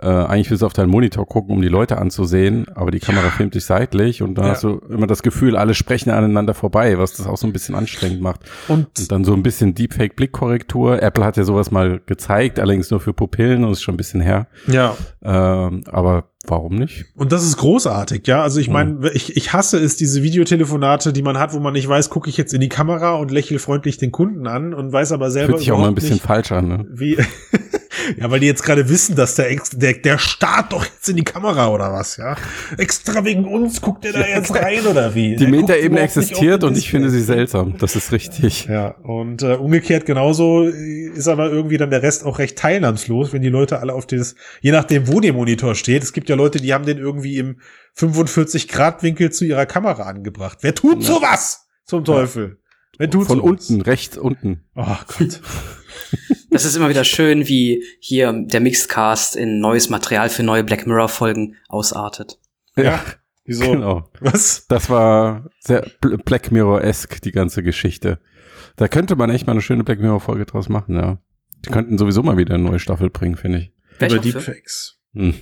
[0.00, 3.28] äh, eigentlich willst du auf deinen Monitor gucken, um die Leute anzusehen, aber die Kamera
[3.30, 4.50] filmt dich seitlich und dann Ja.
[4.52, 7.76] hast du immer das Gefühl, alle sprechen aneinander vorbei, was das auch so ein bisschen
[7.76, 8.40] anstrengend macht.
[8.66, 11.00] und Und dann so ein bisschen Deepfake-Blickkorrektur.
[11.02, 14.20] Apple hat ja sowas mal gezeigt, allerdings nur für Pupillen und ist schon ein bisschen
[14.20, 14.48] her.
[14.66, 17.04] ja, Ähm, aber warum nicht?
[17.16, 18.42] Und das ist großartig, ja.
[18.42, 18.72] Also ich Mhm.
[18.72, 22.28] meine, ich, ich hasse es, diese Videotelefonate, die man hat, wo man nicht weiß, gucke
[22.28, 25.52] ich jetzt in die Kamera und lächle freundlich den Kunden an und weiß aber selber
[25.54, 26.68] Fühlt sich auch mal ein bisschen nicht, falsch an.
[26.68, 26.86] Ne?
[26.90, 27.16] wie
[28.16, 31.16] Ja, weil die jetzt gerade wissen, dass der, Ex der, der starrt doch jetzt in
[31.16, 32.36] die Kamera oder was, ja?
[32.78, 35.36] Extra wegen uns guckt der da jetzt rein oder wie?
[35.36, 37.76] Die Metaebene existiert und ich finde sie seltsam.
[37.78, 38.66] Das ist richtig.
[38.66, 43.42] Ja, und äh, umgekehrt genauso ist aber irgendwie dann der Rest auch recht teilnahmslos, wenn
[43.42, 46.02] die Leute alle auf dieses, je nachdem, wo der Monitor steht.
[46.02, 47.60] Es gibt ja Leute, die haben den irgendwie im
[47.94, 50.58] 45 Grad Winkel zu ihrer Kamera angebracht.
[50.62, 51.14] Wer tut ja.
[51.14, 51.66] sowas?
[51.84, 52.58] Zum Teufel.
[52.98, 53.70] Wer tut Von sowas?
[53.70, 54.64] unten, rechts unten.
[54.74, 55.40] Oh Gott.
[56.50, 60.86] Das ist immer wieder schön, wie hier der Mixedcast in neues Material für neue Black
[60.86, 62.38] Mirror Folgen ausartet.
[62.76, 63.02] Ja.
[63.44, 63.72] Wieso?
[63.72, 64.10] Genau.
[64.20, 64.66] Was?
[64.68, 68.20] Das war sehr Black Mirror-esque, die ganze Geschichte.
[68.76, 71.18] Da könnte man echt mal eine schöne Black Mirror-Folge draus machen, ja.
[71.64, 73.72] Die könnten sowieso mal wieder eine neue Staffel bringen, finde ich.
[73.98, 74.98] Über Deepfakes.
[75.14, 75.34] Hm.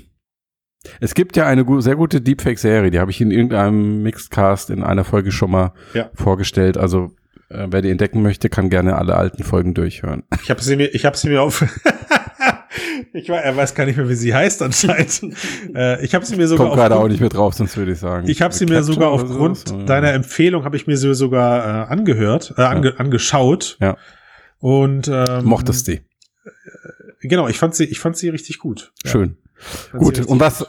[1.01, 5.05] Es gibt ja eine sehr gute Deepfake-Serie, die habe ich in irgendeinem Mixedcast in einer
[5.05, 6.11] Folge schon mal ja.
[6.15, 6.79] vorgestellt.
[6.79, 7.15] Also
[7.51, 10.23] äh, wer die entdecken möchte, kann gerne alle alten Folgen durchhören.
[10.43, 11.63] Ich habe sie mir, ich habe sie mir auf.
[13.13, 15.21] ich weiß, er weiß gar nicht mehr, wie sie heißt anscheinend.
[15.75, 16.67] äh, ich habe sie mir sogar.
[16.67, 18.29] Kommt gerade auch nicht mehr drauf, sonst würde ich sagen.
[18.29, 21.93] Ich habe sie mir sogar aufgrund so, deiner Empfehlung habe ich mir sie sogar äh,
[21.93, 22.97] angehört, äh, ange, ja.
[22.97, 23.77] angeschaut.
[23.81, 23.97] Ja.
[24.59, 25.95] Und ähm, mochtest die?
[25.95, 26.01] Äh,
[27.23, 28.93] genau, ich fand sie, ich fand sie richtig gut.
[29.05, 29.39] Schön.
[29.93, 29.99] Ja.
[29.99, 30.25] Gut.
[30.27, 30.67] Und was,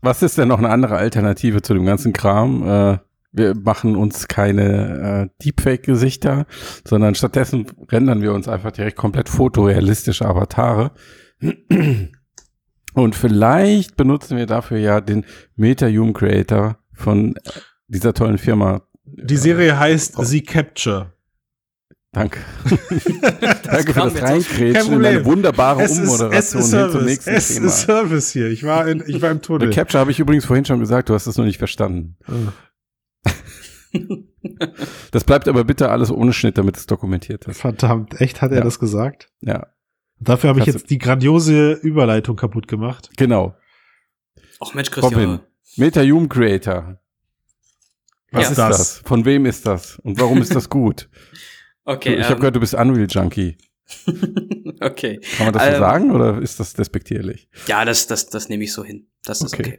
[0.00, 2.68] was ist denn noch eine andere Alternative zu dem ganzen Kram?
[2.68, 2.98] Äh,
[3.34, 6.46] wir machen uns keine äh, Deepfake-Gesichter,
[6.86, 10.92] sondern stattdessen rendern wir uns einfach direkt komplett fotorealistische Avatare.
[12.94, 17.34] Und vielleicht benutzen wir dafür ja den MetaHuman Creator von
[17.88, 18.82] dieser tollen Firma.
[19.04, 21.12] Die Serie heißt The Capture.
[22.12, 22.38] Danke.
[23.64, 27.66] Danke für das Reinkrätschen in eine wunderbare es Ummoderation ist, hin zum nächsten es Thema.
[27.66, 28.46] Es ist Service hier.
[28.50, 29.68] Ich war, in, ich war im Tunnel.
[29.68, 32.16] The Capture habe ich übrigens vorhin schon gesagt, du hast es noch nicht verstanden.
[35.10, 37.60] Das bleibt aber bitte alles ohne Schnitt, damit es dokumentiert ist.
[37.60, 38.64] Verdammt, echt hat er ja.
[38.64, 39.30] das gesagt?
[39.40, 39.68] Ja.
[40.20, 43.10] Dafür habe ich jetzt die grandiose Überleitung kaputt gemacht.
[43.16, 43.56] Genau.
[44.60, 45.14] Ach Mensch, Christian.
[45.14, 45.40] Robin,
[45.76, 47.00] MetaHuman Creator.
[48.30, 48.50] Was ja.
[48.50, 48.78] ist das?
[48.78, 48.98] das?
[49.04, 49.98] Von wem ist das?
[50.00, 51.08] Und warum ist das gut?
[51.84, 52.14] okay.
[52.14, 53.56] Ich ähm, habe gehört, du bist Unreal Junkie.
[54.80, 55.20] okay.
[55.36, 57.48] Kann man das so ähm, sagen oder ist das despektierlich?
[57.66, 59.08] Ja, das, das, das nehme ich so hin.
[59.24, 59.78] Das ist okay.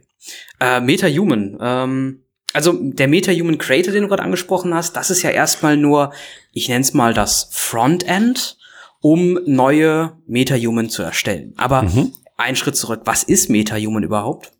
[0.60, 1.58] Äh, MetaHuman.
[1.60, 2.25] Ähm,
[2.56, 6.14] also der Meta-Human Creator, den du gerade angesprochen hast, das ist ja erstmal nur,
[6.52, 8.56] ich nenne es mal das Frontend,
[9.02, 11.52] um neue Meta-Human zu erstellen.
[11.58, 12.14] Aber mhm.
[12.38, 14.52] ein Schritt zurück, was ist Meta-Human überhaupt?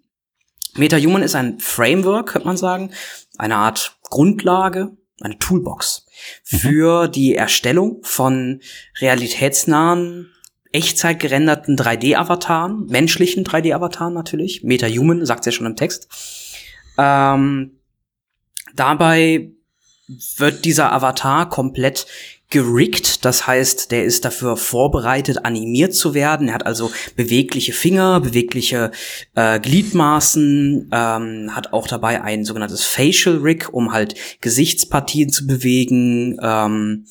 [0.74, 2.90] Meta-Human ist ein Framework, könnte man sagen,
[3.38, 6.04] eine Art Grundlage, eine Toolbox
[6.50, 6.56] mhm.
[6.58, 8.60] für die Erstellung von
[9.00, 10.34] realitätsnahen,
[10.70, 14.64] echtzeitgerenderten 3D-Avataren, menschlichen 3D-Avataren natürlich.
[14.64, 16.08] Meta-Human sagt ja schon im Text.
[16.98, 17.75] Ähm,
[18.76, 19.50] Dabei
[20.36, 22.06] wird dieser Avatar komplett
[22.48, 26.48] gerickt, das heißt, der ist dafür vorbereitet, animiert zu werden.
[26.48, 28.92] Er hat also bewegliche Finger, bewegliche
[29.34, 36.38] äh, Gliedmaßen, ähm, hat auch dabei ein sogenanntes Facial Rig, um halt Gesichtspartien zu bewegen.
[36.40, 37.06] Ähm,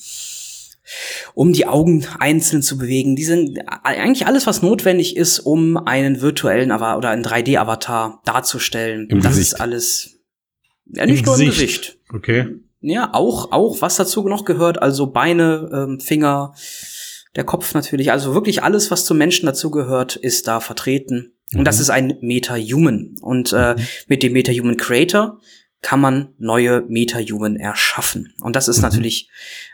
[1.34, 3.16] um die Augen einzeln zu bewegen.
[3.16, 9.08] Die sind eigentlich alles, was notwendig ist, um einen virtuellen Avatar oder einen 3D-Avatar darzustellen.
[9.10, 9.54] Im das Gesicht.
[9.54, 10.15] ist alles
[10.86, 11.98] ja, nicht Im nur im Gesicht.
[12.14, 12.56] Okay.
[12.82, 16.54] Ja, auch, auch, was dazu noch gehört, also Beine, ähm, Finger,
[17.36, 21.34] der Kopf natürlich, also wirklich alles, was zum Menschen dazu gehört, ist da vertreten.
[21.52, 21.60] Mhm.
[21.60, 21.82] Und das mhm.
[21.82, 23.16] ist ein Meta-Human.
[23.22, 23.88] Und äh, mhm.
[24.08, 25.40] mit dem Meta-Human Creator
[25.82, 28.34] kann man neue Meta-Human erschaffen.
[28.42, 28.84] Und das ist mhm.
[28.84, 29.30] natürlich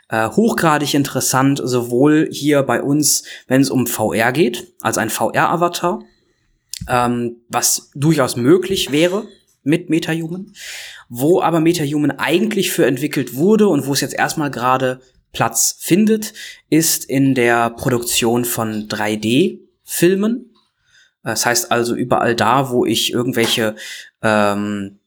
[0.10, 6.04] äh, hochgradig interessant, sowohl hier bei uns, wenn es um VR geht, als ein VR-Avatar,
[6.88, 9.26] ähm, was durchaus möglich wäre
[9.64, 10.54] mit MetaHuman,
[11.14, 15.02] wo aber MetaHuman eigentlich für entwickelt wurde und wo es jetzt erstmal gerade
[15.34, 16.34] Platz findet,
[16.70, 20.56] ist in der Produktion von 3D-Filmen.
[21.22, 23.76] Das heißt also überall da, wo ich irgendwelche
[24.22, 25.01] ähm,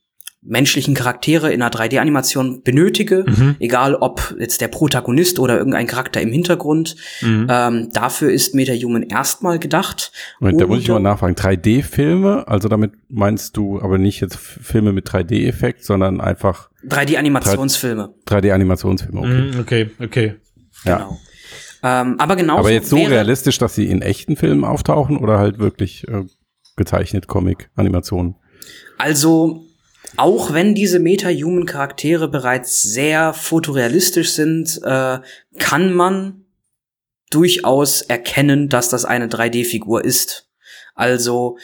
[0.45, 3.57] menschlichen Charaktere in einer 3D-Animation benötige, mhm.
[3.61, 6.97] egal ob jetzt der Protagonist oder irgendein Charakter im Hintergrund.
[7.23, 7.47] Mhm.
[7.51, 10.13] Ähm, dafür ist MetaHuman erstmal gedacht.
[10.41, 11.35] Moment, da muss ich mal nachfragen.
[11.35, 18.15] 3D-Filme, also damit meinst du aber nicht jetzt Filme mit 3D-Effekt, sondern einfach 3D-Animationsfilme.
[18.27, 19.53] 3D-Animationsfilme, okay.
[19.53, 20.35] Mhm, okay, okay.
[20.85, 20.99] Ja.
[20.99, 21.19] Genau.
[21.83, 22.59] Ähm, aber genau.
[22.59, 26.25] Aber jetzt so realistisch, dass sie in echten Filmen auftauchen oder halt wirklich äh,
[26.77, 28.37] gezeichnet Comic, Animationen?
[28.97, 29.64] Also
[30.17, 35.19] auch wenn diese Meta-Human-Charaktere bereits sehr fotorealistisch sind, äh,
[35.59, 36.45] kann man
[37.31, 40.49] durchaus erkennen, dass das eine 3D-Figur ist.
[40.95, 41.59] Also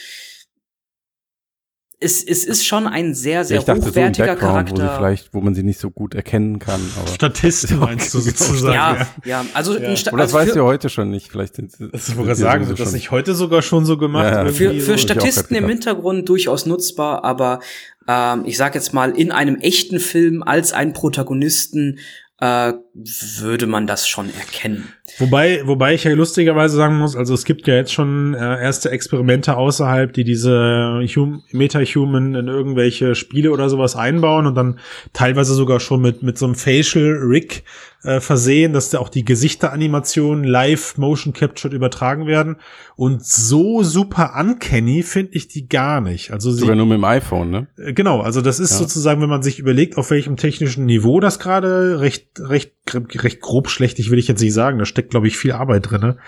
[2.03, 4.73] es, es ist schon ein sehr, sehr ja, hochwertiger so Charakter.
[4.73, 6.81] Wo, sie vielleicht, wo man sie nicht so gut erkennen kann.
[6.99, 8.73] Aber Statisten meinst du sozusagen.
[8.73, 9.45] Ja, ja.
[9.53, 9.95] also, ja.
[9.95, 11.31] Sta das also weißt du heute schon nicht.
[11.31, 11.75] Vielleicht sind.
[11.93, 14.33] Das wollte sagen, wird das nicht heute sogar schon so gemacht?
[14.33, 17.61] Ja, für, für Statisten im Hintergrund durchaus nutzbar, aber
[18.09, 21.99] ähm, ich sag jetzt mal, in einem echten Film als einen Protagonisten
[22.41, 24.89] äh, würde man das schon erkennen.
[25.19, 28.91] Wobei, wobei ich ja lustigerweise sagen muss, also es gibt ja jetzt schon äh, erste
[28.91, 34.79] Experimente außerhalb, die diese hum Meta-Human in irgendwelche Spiele oder sowas einbauen und dann
[35.13, 37.65] teilweise sogar schon mit, mit so einem Facial Rig
[38.03, 42.57] äh, versehen, dass da auch die Gesichteranimation live Motion Captured übertragen werden.
[42.97, 46.33] Und so super uncanny finde ich die gar nicht.
[46.33, 47.67] Also sie, Sogar nur mit dem iPhone, ne?
[47.77, 48.79] Äh, genau, also das ist ja.
[48.79, 53.69] sozusagen, wenn man sich überlegt, auf welchem technischen Niveau das gerade recht, recht, recht grob
[53.69, 54.79] schlechtig will ich jetzt nicht sagen.
[54.79, 56.19] Da steckt, glaube ich, viel Arbeit drinne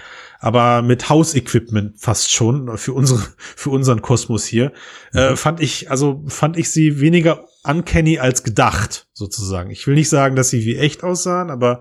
[0.42, 4.72] aber mit Hausequipment fast schon für unsere für unseren Kosmos hier
[5.14, 5.36] äh, mhm.
[5.36, 9.70] fand ich also fand ich sie weniger uncanny als gedacht sozusagen.
[9.70, 11.80] Ich will nicht sagen, dass sie wie echt aussahen, aber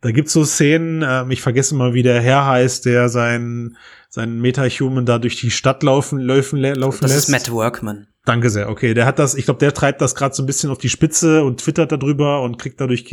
[0.00, 1.02] da gibt's so Szenen.
[1.02, 3.76] Äh, ich vergesse mal, wie der Herr heißt, der sein
[4.12, 7.12] seinen Meta-Human da durch die Stadt laufen laufen laufen das lässt.
[7.12, 8.06] Das ist Matt Workman.
[8.26, 8.68] Danke sehr.
[8.68, 10.90] Okay, der hat das, ich glaube, der treibt das gerade so ein bisschen auf die
[10.90, 13.06] Spitze und twittert darüber und kriegt dadurch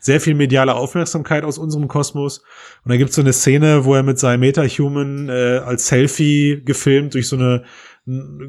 [0.00, 2.38] sehr viel mediale Aufmerksamkeit aus unserem Kosmos.
[2.84, 7.14] Und da gibt's so eine Szene, wo er mit seinem Meta-Human äh, als Selfie gefilmt
[7.14, 7.64] durch so eine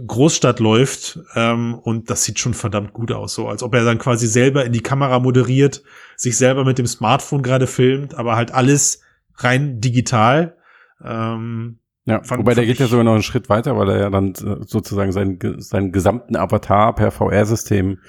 [0.08, 3.98] Großstadt läuft ähm, und das sieht schon verdammt gut aus, so als ob er dann
[3.98, 5.84] quasi selber in die Kamera moderiert,
[6.16, 9.02] sich selber mit dem Smartphone gerade filmt, aber halt alles
[9.36, 10.58] rein digital.
[11.04, 14.10] Ähm, ja, fand, wobei der geht ja sogar noch einen Schritt weiter, weil er ja
[14.10, 18.00] dann äh, sozusagen seinen, seinen gesamten Avatar per VR-System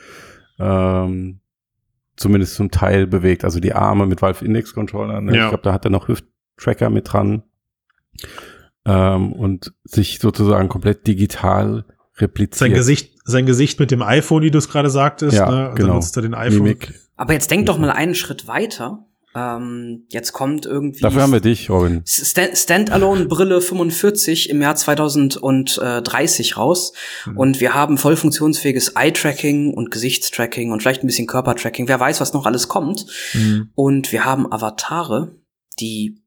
[0.59, 1.41] ähm,
[2.17, 3.45] zumindest zum Teil bewegt.
[3.45, 5.21] Also die Arme mit Valve Index Controller.
[5.21, 5.37] Ne?
[5.37, 5.45] Ja.
[5.45, 7.43] Ich glaube, da hat er noch Hüft-Tracker mit dran.
[8.85, 11.85] Ähm, und sich sozusagen komplett digital
[12.17, 12.59] repliziert.
[12.59, 15.73] Sein Gesicht, sein Gesicht mit dem iPhone, wie du es gerade sagtest, ja, ne?
[15.75, 15.95] genau.
[15.95, 16.65] nutzt er den iPhone.
[16.65, 16.93] Mimik.
[17.17, 21.01] Aber jetzt denk doch mal einen Schritt weiter ähm, jetzt kommt irgendwie.
[21.01, 22.03] Dafür haben wir dich, Robin.
[22.07, 26.93] Stand Standalone Brille 45 im Jahr 2030 raus.
[27.25, 27.37] Mhm.
[27.39, 31.89] Und wir haben voll funktionsfähiges Eye-Tracking und Gesichtstracking und vielleicht ein bisschen Körpertracking.
[31.89, 33.07] Wer weiß, was noch alles kommt.
[33.33, 33.71] Mhm.
[33.75, 35.35] Und wir haben Avatare,
[35.81, 36.22] die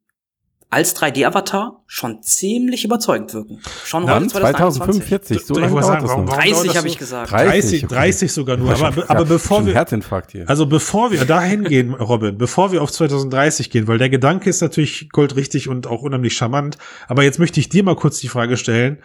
[0.69, 3.61] als 3D-Avatar schon ziemlich überzeugend wirken.
[3.85, 7.31] Schon Dann heute 2045, so lange dauert das 30 habe ich gesagt.
[7.31, 8.73] 30, 30, 30 sogar nur.
[8.73, 10.49] Aber, aber bevor wir, Herzinfarkt hier.
[10.49, 14.61] also bevor wir dahin gehen, Robin, bevor wir auf 2030 gehen, weil der Gedanke ist
[14.61, 16.77] natürlich goldrichtig und auch unheimlich charmant.
[17.07, 18.99] Aber jetzt möchte ich dir mal kurz die Frage stellen.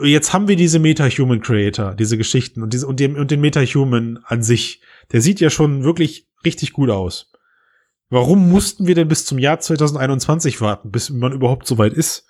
[0.00, 4.20] Jetzt haben wir diese Meta-Human Creator, diese Geschichten und, diese, und, den, und den Meta-Human
[4.24, 4.80] an sich.
[5.12, 7.32] Der sieht ja schon wirklich richtig gut aus.
[8.10, 12.26] Warum mussten wir denn bis zum Jahr 2021 warten, bis man überhaupt so weit ist?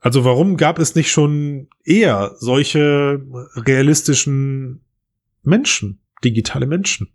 [0.00, 3.20] Also warum gab es nicht schon eher solche
[3.54, 4.82] realistischen
[5.42, 7.08] Menschen, digitale Menschen?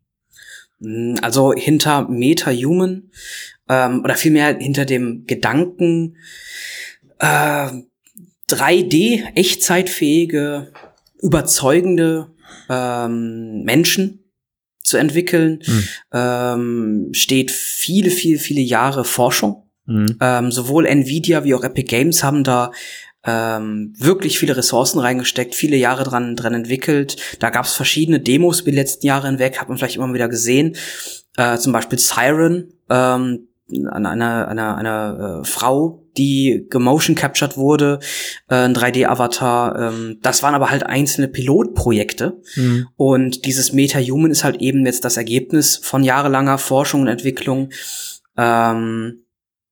[0.80, 3.12] Hm, also hinter Meta-Human
[3.68, 6.18] ähm, oder vielmehr hinter dem Gedanken
[7.20, 7.70] äh,
[8.50, 10.72] 3D, echtzeitfähige,
[11.22, 12.32] überzeugende
[12.70, 14.24] ähm, Menschen
[14.88, 15.84] zu entwickeln, mhm.
[16.13, 19.63] ähm, steht viele, viele, viele Jahre Forschung.
[19.86, 20.17] Mhm.
[20.19, 22.71] Ähm, sowohl Nvidia wie auch Epic Games haben da
[23.23, 27.17] ähm, wirklich viele Ressourcen reingesteckt, viele Jahre dran, dran entwickelt.
[27.39, 30.30] Da gab es verschiedene Demos über die letzten Jahre hinweg, hat man vielleicht immer wieder
[30.30, 30.76] gesehen.
[31.36, 38.00] Äh, zum Beispiel Siren, ähm, einer, einer, einer, einer äh, Frau, die gemotion captured wurde,
[38.50, 39.92] äh, ein 3D-Avatar.
[39.92, 42.42] Ähm, das waren aber halt einzelne Pilotprojekte.
[42.56, 42.88] Mhm.
[42.96, 47.70] Und dieses Meta-Human ist halt eben jetzt das Ergebnis von jahrelanger Forschung und Entwicklung,
[48.38, 49.24] ähm,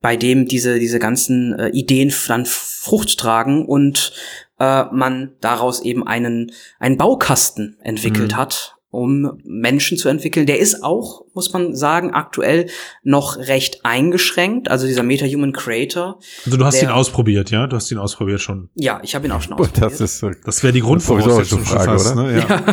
[0.02, 4.14] bei dem diese, diese ganzen äh, Ideen dann Frucht tragen und
[4.60, 8.38] äh, man daraus eben einen, einen Baukasten entwickelt mhm.
[8.38, 10.46] hat, um Menschen zu entwickeln.
[10.46, 12.68] Der ist auch, muss man sagen, aktuell
[13.04, 14.72] noch recht eingeschränkt.
[14.72, 16.20] Also dieser Meta-Human Creator.
[16.46, 17.68] Also du hast der, ihn ausprobiert, ja?
[17.68, 18.70] Du hast ihn ausprobiert schon.
[18.76, 19.92] Ja, ich habe ihn auch schon ausprobiert.
[19.92, 22.24] Das ist, das wäre die Grundvoraussetzung Frage, fast, oder?
[22.24, 22.38] Ne?
[22.40, 22.48] Ja.
[22.48, 22.64] ja.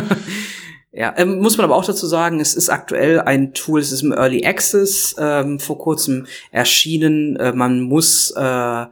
[0.93, 4.01] ja ähm, muss man aber auch dazu sagen, es ist aktuell ein Tool, es ist
[4.01, 7.35] im Early Access, ähm, vor kurzem erschienen.
[7.35, 8.85] Äh, man muss äh,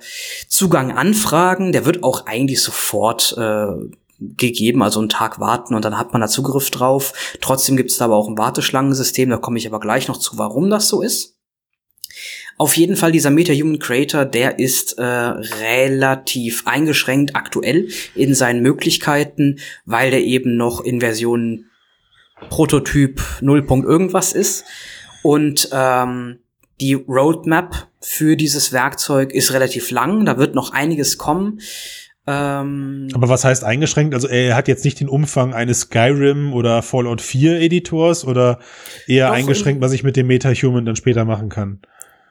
[0.48, 3.67] Zugang anfragen, der wird auch eigentlich sofort äh,
[4.21, 7.13] gegeben, also einen Tag warten und dann hat man da Zugriff drauf.
[7.41, 10.38] Trotzdem gibt es da aber auch ein Warteschlangensystem, da komme ich aber gleich noch zu,
[10.38, 11.38] warum das so ist.
[12.57, 19.57] Auf jeden Fall dieser Meta-Human Creator, der ist äh, relativ eingeschränkt aktuell in seinen Möglichkeiten,
[19.86, 21.65] weil der eben noch in Version
[22.49, 23.65] Prototyp 0.
[23.67, 24.65] irgendwas ist.
[25.23, 26.39] Und ähm,
[26.79, 31.62] die Roadmap für dieses Werkzeug ist relativ lang, da wird noch einiges kommen.
[32.27, 34.13] Ähm, Aber was heißt eingeschränkt?
[34.13, 38.60] Also er hat jetzt nicht den Umfang eines Skyrim oder Fallout 4 Editors oder
[39.07, 41.81] eher eingeschränkt, was ich mit dem Metahuman dann später machen kann?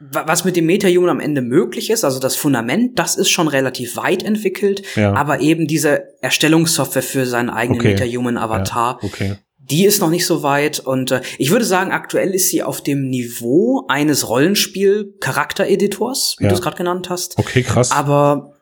[0.00, 3.96] was mit dem Metahuman am Ende möglich ist, also das Fundament, das ist schon relativ
[3.96, 5.12] weit entwickelt, ja.
[5.12, 7.90] aber eben diese Erstellungssoftware für seinen eigenen okay.
[7.90, 9.06] Metahuman-Avatar, ja.
[9.06, 9.34] okay.
[9.58, 12.82] die ist noch nicht so weit und äh, ich würde sagen, aktuell ist sie auf
[12.82, 16.48] dem Niveau eines Rollenspiel-Charaktereditors, wie ja.
[16.48, 17.38] du es gerade genannt hast.
[17.38, 17.90] Okay, krass.
[17.90, 18.54] Aber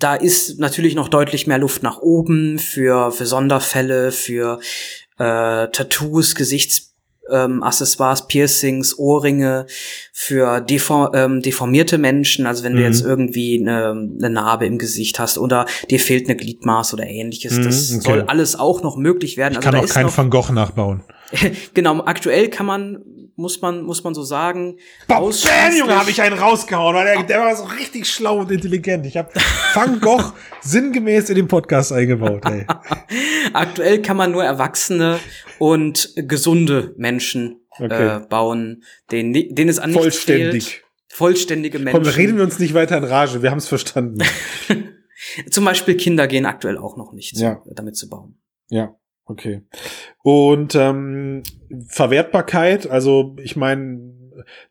[0.00, 4.58] da ist natürlich noch deutlich mehr Luft nach oben für, für Sonderfälle, für
[5.18, 6.90] äh, Tattoos, Gesichts
[7.30, 7.62] ähm,
[8.28, 9.66] Piercings, Ohrringe
[10.12, 12.46] für deform ähm, deformierte Menschen.
[12.46, 12.76] Also wenn mhm.
[12.78, 17.06] du jetzt irgendwie eine, eine Narbe im Gesicht hast oder dir fehlt eine Gliedmaß oder
[17.06, 18.00] ähnliches, mhm, das okay.
[18.02, 19.52] soll alles auch noch möglich werden.
[19.52, 21.02] Ich also kann auch kein Van Gogh nachbauen.
[21.74, 23.02] genau, aktuell kann man
[23.40, 24.76] muss man, muss man so sagen.
[25.08, 25.32] Bob
[25.76, 29.06] Junge, habe ich einen rausgehauen, weil der, der war so richtig schlau und intelligent.
[29.06, 29.30] Ich habe
[29.74, 32.44] Van Gogh sinngemäß in den Podcast eingebaut.
[32.44, 32.66] Ey.
[33.52, 35.18] Aktuell kann man nur Erwachsene
[35.58, 38.16] und gesunde Menschen okay.
[38.16, 40.68] äh, bauen, denen, denen es an Vollständig.
[40.68, 40.84] Fehlt.
[41.12, 42.02] Vollständige Menschen.
[42.02, 44.22] Komm, reden wir uns nicht weiter in Rage, wir haben es verstanden.
[45.50, 47.62] Zum Beispiel Kinder gehen aktuell auch noch nicht, ja.
[47.66, 48.40] damit zu bauen.
[48.68, 48.94] Ja.
[49.30, 49.62] Okay.
[50.22, 51.44] Und ähm,
[51.86, 54.12] Verwertbarkeit, also ich meine,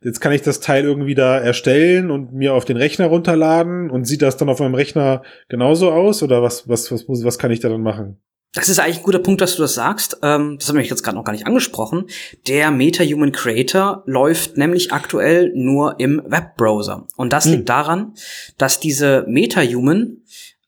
[0.04, 4.04] jetzt kann ich das Teil irgendwie da erstellen und mir auf den Rechner runterladen und
[4.04, 7.52] sieht das dann auf meinem Rechner genauso aus oder was was was muss was kann
[7.52, 8.20] ich da dann machen?
[8.54, 10.18] Das ist eigentlich ein guter Punkt, dass du das sagst.
[10.24, 12.08] Ähm, das habe ich jetzt gerade noch gar nicht angesprochen.
[12.48, 17.08] Der MetaHuman Creator läuft nämlich aktuell nur im Webbrowser.
[17.16, 17.52] Und das hm.
[17.54, 18.14] liegt daran,
[18.58, 20.18] dass diese MetaHuman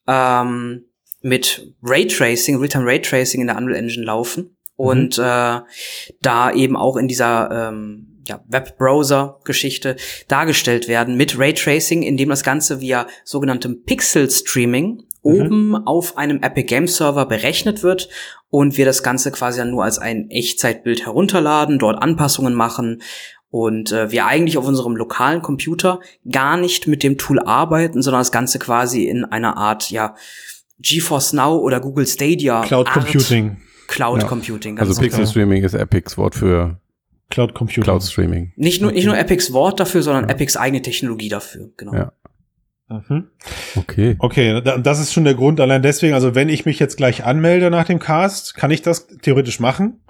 [0.07, 0.85] ähm,
[1.21, 5.23] mit Raytracing, Realtime Raytracing in der Unreal Engine laufen und mhm.
[5.23, 5.61] äh,
[6.21, 9.95] da eben auch in dieser ähm, ja, Webbrowser-Geschichte
[10.27, 15.03] dargestellt werden mit Raytracing, indem das Ganze via sogenanntem Pixel-Streaming mhm.
[15.21, 18.09] oben auf einem Epic Game Server berechnet wird
[18.49, 23.01] und wir das Ganze quasi dann nur als ein Echtzeitbild herunterladen, dort Anpassungen machen
[23.49, 28.21] und äh, wir eigentlich auf unserem lokalen Computer gar nicht mit dem Tool arbeiten, sondern
[28.21, 30.15] das Ganze quasi in einer Art, ja,
[30.81, 32.61] GeForce Now oder Google Stadia.
[32.61, 33.57] Cloud Art Computing.
[33.87, 34.27] Cloud ja.
[34.27, 34.79] Computing.
[34.79, 36.79] Also Pixel Streaming ist Epics Wort für
[37.29, 37.83] Cloud Computing.
[37.83, 38.53] Cloud Streaming.
[38.55, 40.29] Nicht nur, nicht nur Epics Wort dafür, sondern ja.
[40.31, 41.93] Epics eigene Technologie dafür, genau.
[41.93, 42.13] Ja.
[42.89, 43.27] Mhm.
[43.75, 44.15] Okay.
[44.19, 45.59] Okay, das ist schon der Grund.
[45.59, 49.07] Allein deswegen, also wenn ich mich jetzt gleich anmelde nach dem Cast, kann ich das
[49.07, 50.01] theoretisch machen.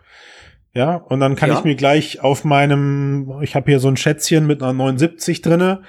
[0.74, 1.58] Ja, und dann kann ja.
[1.58, 5.82] ich mir gleich auf meinem, ich habe hier so ein Schätzchen mit einer 79 drinne,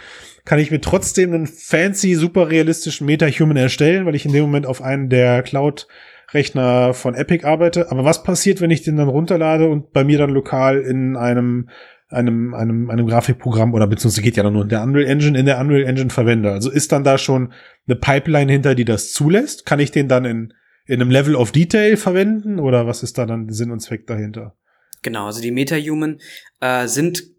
[0.44, 4.66] kann ich mir trotzdem einen fancy, super realistischen Meta-Human erstellen, weil ich in dem Moment
[4.66, 7.90] auf einen der Cloud-Rechner von Epic arbeite.
[7.90, 11.68] Aber was passiert, wenn ich den dann runterlade und bei mir dann lokal in einem
[12.12, 15.46] einem, einem, einem Grafikprogramm oder beziehungsweise geht ja dann nur in der Unreal Engine, in
[15.46, 16.52] der Unreal Engine verwende.
[16.52, 17.52] Also ist dann da schon
[17.86, 19.66] eine Pipeline hinter, die das zulässt?
[19.66, 20.52] Kann ich den dann in,
[20.86, 24.56] in einem Level of Detail verwenden oder was ist da dann Sinn und Zweck dahinter?
[25.02, 26.18] Genau, also die Meta-Human
[26.60, 27.31] äh, sind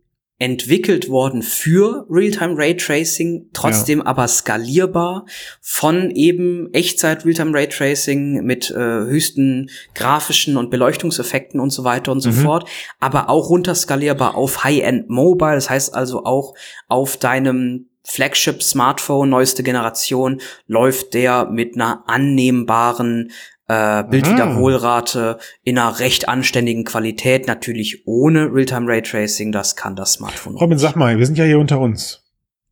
[0.44, 4.06] entwickelt worden für Realtime Raytracing, trotzdem ja.
[4.08, 5.26] aber skalierbar
[5.62, 12.20] von eben Echtzeit Realtime Raytracing mit äh, höchsten grafischen und Beleuchtungseffekten und so weiter und
[12.20, 12.34] so mhm.
[12.34, 16.56] fort, aber auch runterskalierbar auf High-End Mobile, das heißt also auch
[16.90, 23.32] auf deinem Flagship Smartphone neueste Generation läuft der mit einer annehmbaren
[23.68, 30.58] äh, Bildwiederholrate in einer recht anständigen Qualität, natürlich ohne Realtime Raytracing, das kann das Smartphone.
[30.58, 32.24] Robin, sag mal, wir sind ja hier unter uns.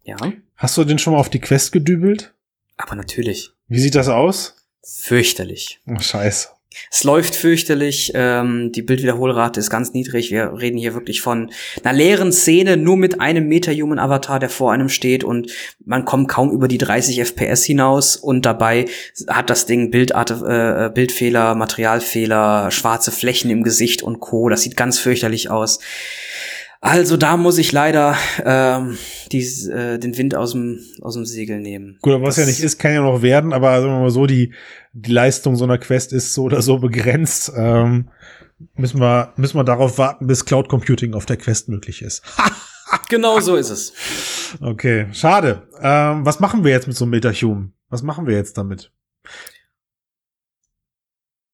[0.04, 0.18] Ja.
[0.58, 2.34] Hast du denn schon mal auf die Quest gedübelt?
[2.78, 3.52] Aber natürlich.
[3.68, 4.56] Wie sieht das aus?
[4.84, 5.80] Fürchterlich.
[5.88, 6.50] Oh, scheiße.
[6.90, 10.32] Es läuft fürchterlich, ähm, die Bildwiederholrate ist ganz niedrig.
[10.32, 11.52] Wir reden hier wirklich von
[11.84, 15.52] einer leeren Szene, nur mit einem Meta-Human-Avatar, der vor einem steht und
[15.84, 18.86] man kommt kaum über die 30 FPS hinaus und dabei
[19.28, 24.48] hat das Ding Bildart, äh, Bildfehler, Materialfehler, schwarze Flächen im Gesicht und Co.
[24.48, 25.80] Das sieht ganz fürchterlich aus.
[26.84, 28.98] Also da muss ich leider ähm,
[29.32, 32.00] die, äh, den Wind aus dem, aus dem Segel nehmen.
[32.02, 34.10] Gut, aber was das ja nicht ist, kann ja noch werden, aber sagen wir mal
[34.10, 34.54] so, die,
[34.92, 37.52] die Leistung so einer Quest ist so oder so begrenzt.
[37.56, 38.10] Ähm,
[38.74, 42.24] müssen, wir, müssen wir darauf warten, bis Cloud Computing auf der Quest möglich ist.
[43.10, 43.94] genau so ist es.
[44.60, 45.68] Okay, schade.
[45.80, 47.74] Ähm, was machen wir jetzt mit so einem Metahuman?
[47.90, 48.92] Was machen wir jetzt damit?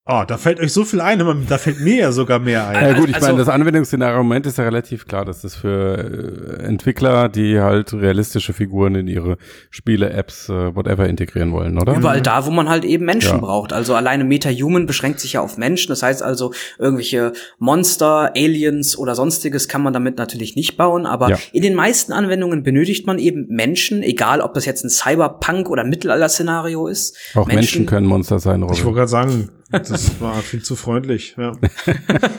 [0.10, 2.88] Oh, da fällt euch so viel ein, da fällt mir ja sogar mehr ein.
[2.88, 5.56] Ja gut, ich also, meine, das Anwendungsszenario im Moment ist ja relativ klar, dass das
[5.56, 9.38] für äh, Entwickler, die halt realistische Figuren in ihre
[9.70, 11.94] Spiele, Apps, äh, whatever integrieren wollen, oder?
[11.94, 13.38] Überall da, wo man halt eben Menschen ja.
[13.40, 13.74] braucht.
[13.74, 15.90] Also alleine MetaHuman beschränkt sich ja auf Menschen.
[15.90, 21.06] Das heißt also, irgendwelche Monster, Aliens oder sonstiges kann man damit natürlich nicht bauen.
[21.06, 21.38] Aber ja.
[21.52, 25.84] in den meisten Anwendungen benötigt man eben Menschen, egal ob das jetzt ein Cyberpunk oder
[25.84, 27.18] Mittelalter-Szenario ist.
[27.34, 28.78] Auch Menschen, Menschen können Monster sein, Robin.
[28.78, 31.52] Ich wollte gerade sagen, das war viel zu freundlich, ja.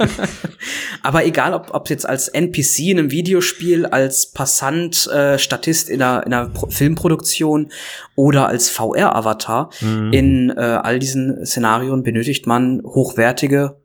[1.03, 6.03] Aber egal, ob ob jetzt als NPC in einem Videospiel, als Passant, äh, Statist in
[6.03, 7.71] einer, in einer Pro Filmproduktion
[8.15, 10.13] oder als VR-Avatar, mhm.
[10.13, 13.77] in äh, all diesen Szenarien benötigt man hochwertige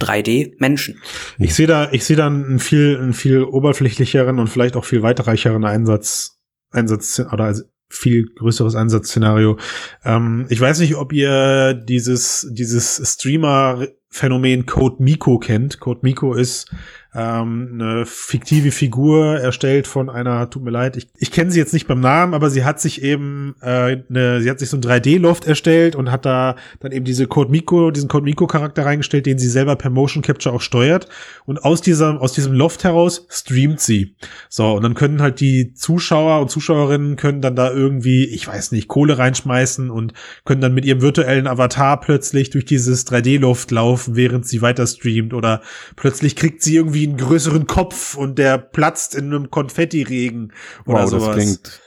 [0.00, 1.00] 3D-Menschen.
[1.38, 5.02] Ich sehe da, ich sehe da einen viel, einen viel oberflächlicheren und vielleicht auch viel
[5.02, 6.38] weiterreicheren Einsatz,
[6.70, 7.54] Einsatz oder
[7.88, 9.58] viel größeres Einsatzszenario.
[10.04, 15.80] Ähm, ich weiß nicht, ob ihr dieses, dieses Streamer-Phänomen Code Miko kennt.
[15.80, 16.70] Code Miko ist
[17.14, 21.72] ähm, eine fiktive Figur erstellt von einer, tut mir leid, ich, ich kenne sie jetzt
[21.72, 24.82] nicht beim Namen, aber sie hat sich eben, äh, eine, sie hat sich so ein
[24.82, 29.38] 3D-Loft erstellt und hat da dann eben diese Code Miko, diesen Code Miko-Charakter reingestellt, den
[29.38, 31.08] sie selber per Motion Capture auch steuert.
[31.46, 34.16] Und aus dieser, aus diesem Loft heraus streamt sie.
[34.48, 38.72] So, und dann können halt die Zuschauer und Zuschauerinnen können dann da irgendwie, ich weiß
[38.72, 44.16] nicht, Kohle reinschmeißen und können dann mit ihrem virtuellen Avatar plötzlich durch dieses 3D-Loft laufen,
[44.16, 45.62] während sie weiter streamt oder
[45.94, 50.52] plötzlich kriegt sie irgendwie einen größeren Kopf und der platzt in einem Konfettiregen
[50.86, 51.26] oder wow, sowas.
[51.26, 51.80] Das klingt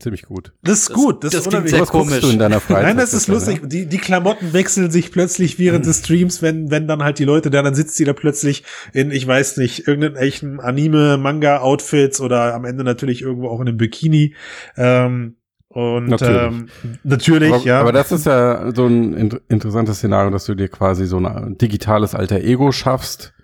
[0.00, 0.52] ziemlich gut.
[0.62, 1.22] Das ist gut.
[1.22, 2.20] Das, das, das klingt sehr komisch.
[2.20, 3.60] Du in deiner Freizeit Nein, das ist lustig.
[3.64, 7.50] Die, die Klamotten wechseln sich plötzlich während des Streams, wenn, wenn dann halt die Leute
[7.50, 12.54] da, dann sitzt sie da plötzlich in, ich weiß nicht, irgendeinen echten Anime, Manga-Outfits oder
[12.54, 14.34] am Ende natürlich irgendwo auch in einem Bikini.
[14.76, 15.36] Ähm,
[15.68, 16.68] und natürlich, ähm,
[17.04, 17.80] natürlich aber, ja.
[17.80, 22.16] Aber das ist ja so ein interessantes Szenario, dass du dir quasi so ein digitales
[22.16, 23.34] alter Ego schaffst,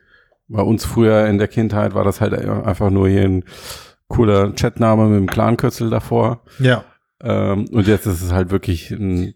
[0.49, 3.45] bei uns früher in der Kindheit war das halt einfach nur hier ein
[4.09, 6.43] cooler Chatname mit dem Clankürzel davor.
[6.59, 6.85] Ja.
[7.23, 9.35] Ähm, und jetzt ist es halt wirklich ein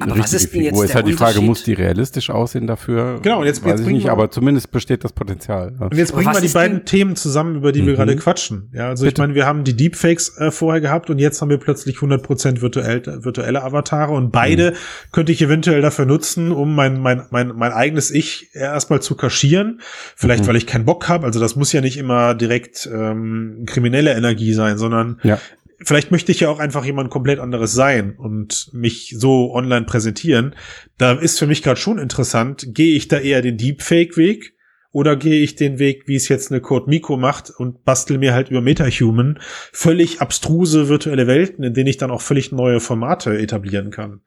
[0.00, 3.20] aber was ist denn jetzt Wo ist halt die Frage, muss die realistisch aussehen dafür?
[3.22, 5.74] Genau, und jetzt, Weiß jetzt ich nicht, aber zumindest besteht das Potenzial.
[5.78, 7.96] Und jetzt bringen wir die beiden Themen zusammen, über die wir mhm.
[7.96, 8.70] gerade quatschen.
[8.72, 9.14] Ja, also Bitte.
[9.14, 12.60] ich meine, wir haben die Deepfakes äh, vorher gehabt und jetzt haben wir plötzlich 100%
[12.60, 14.76] virtuell, virtuelle Avatare und beide mhm.
[15.12, 19.80] könnte ich eventuell dafür nutzen, um mein, mein, mein, mein eigenes Ich erstmal zu kaschieren.
[20.14, 20.48] Vielleicht, mhm.
[20.48, 21.26] weil ich keinen Bock habe.
[21.26, 25.38] Also das muss ja nicht immer direkt ähm, kriminelle Energie sein, sondern ja
[25.80, 30.54] vielleicht möchte ich ja auch einfach jemand komplett anderes sein und mich so online präsentieren.
[30.96, 34.54] Da ist für mich gerade schon interessant, gehe ich da eher den Deepfake-Weg
[34.90, 38.32] oder gehe ich den Weg, wie es jetzt eine Code Miko macht und bastel mir
[38.32, 39.38] halt über MetaHuman
[39.72, 44.22] völlig abstruse virtuelle Welten, in denen ich dann auch völlig neue Formate etablieren kann.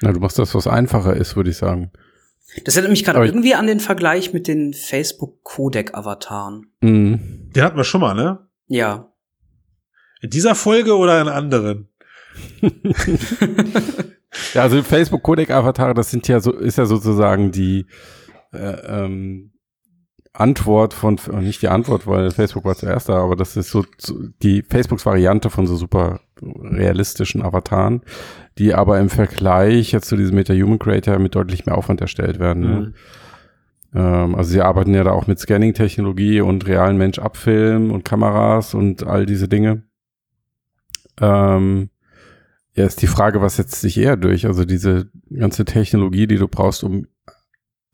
[0.00, 1.90] Na, du machst das, was einfacher ist, würde ich sagen.
[2.64, 6.68] Das erinnert mich gerade irgendwie an den Vergleich mit den Facebook Codec Avataren.
[6.80, 7.50] Mhm.
[7.54, 8.38] Den hatten wir schon mal, ne?
[8.68, 9.12] Ja.
[10.20, 11.88] In dieser Folge oder in anderen?
[14.54, 17.86] ja, also Facebook Codec Avatare, das sind ja so, ist ja sozusagen die
[18.52, 19.52] äh, ähm,
[20.32, 23.84] Antwort von, nicht die Antwort, weil Facebook war zuerst da, aber das ist so
[24.42, 28.02] die Facebooks Variante von so super realistischen Avataren,
[28.58, 32.62] die aber im Vergleich jetzt zu diesem Meta-Human Creator mit deutlich mehr Aufwand erstellt werden.
[32.62, 32.80] Ne?
[32.80, 32.94] Mhm.
[33.94, 39.06] Ähm, also sie arbeiten ja da auch mit Scanning-Technologie und realen Mensch-Abfilm und Kameras und
[39.06, 39.82] all diese Dinge.
[41.20, 41.90] Ähm,
[42.74, 44.46] ja, ist die Frage, was setzt sich eher durch?
[44.46, 47.06] Also diese ganze Technologie, die du brauchst, um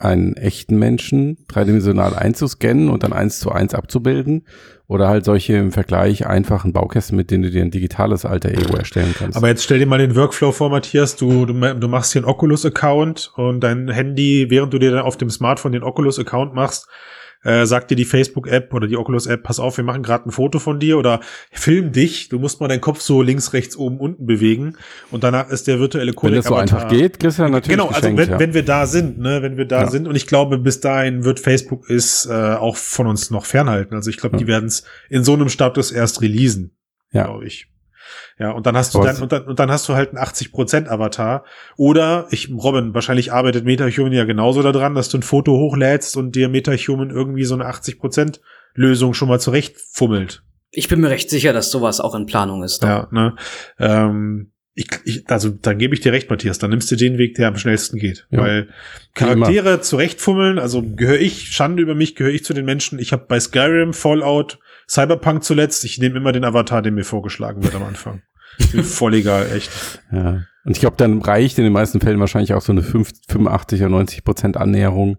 [0.03, 4.47] einen echten Menschen dreidimensional einzuscannen und dann eins zu eins abzubilden
[4.89, 8.77] oder halt solche im Vergleich einfachen Baukästen, mit denen du dir ein digitales alter Ego
[8.77, 9.37] erstellen kannst.
[9.37, 12.31] Aber jetzt stell dir mal den Workflow vor, Matthias, du, du, du machst hier einen
[12.31, 16.89] Oculus-Account und dein Handy, während du dir dann auf dem Smartphone den Oculus-Account machst,
[17.45, 20.59] äh, sagt dir die Facebook-App oder die Oculus-App, pass auf, wir machen gerade ein Foto
[20.59, 21.21] von dir oder
[21.51, 24.77] film dich, du musst mal deinen Kopf so links, rechts, oben, unten bewegen
[25.11, 27.77] und danach ist der virtuelle Codec Wenn das so einfach geht, kriegst du ja natürlich
[27.77, 28.39] Genau, also wenn, ja.
[28.39, 29.91] wenn wir da sind, ne, wenn wir da ja.
[29.91, 33.95] sind und ich glaube, bis dahin wird Facebook es äh, auch von uns noch fernhalten.
[33.95, 34.39] Also ich glaube, ja.
[34.39, 36.77] die werden es in so einem Status erst releasen,
[37.13, 37.25] ja.
[37.25, 37.72] glaube ich.
[38.43, 40.89] Ja, und dann hast du dann, und dann, und dann hast du halt einen 80%
[40.89, 41.45] Avatar.
[41.77, 46.35] Oder ich, Robin, wahrscheinlich arbeitet MetaHuman ja genauso daran, dass du ein Foto hochlädst und
[46.35, 48.41] dir MetaHuman irgendwie so eine 80%
[48.75, 50.43] Lösung schon mal zurechtfummelt.
[50.73, 52.83] Ich bin mir recht sicher, dass sowas auch in Planung ist.
[52.83, 52.89] Doch.
[52.89, 53.37] Ja, ne?
[53.79, 57.37] Ähm, ich, ich, also dann gebe ich dir recht, Matthias, dann nimmst du den Weg,
[57.37, 58.27] der am schnellsten geht.
[58.31, 58.41] Ja.
[58.41, 58.71] Weil
[59.15, 62.99] Charaktere zurechtfummeln, also gehöre ich, Schande über mich, gehöre ich zu den Menschen.
[62.99, 67.63] Ich habe bei Skyrim, Fallout, Cyberpunk zuletzt, ich nehme immer den Avatar, der mir vorgeschlagen
[67.63, 68.23] wird am Anfang.
[68.83, 69.71] Voll egal, echt.
[70.11, 70.43] Ja.
[70.65, 73.81] Und ich glaube, dann reicht in den meisten Fällen wahrscheinlich auch so eine 5, 85
[73.81, 75.19] oder 90 Prozent Annäherung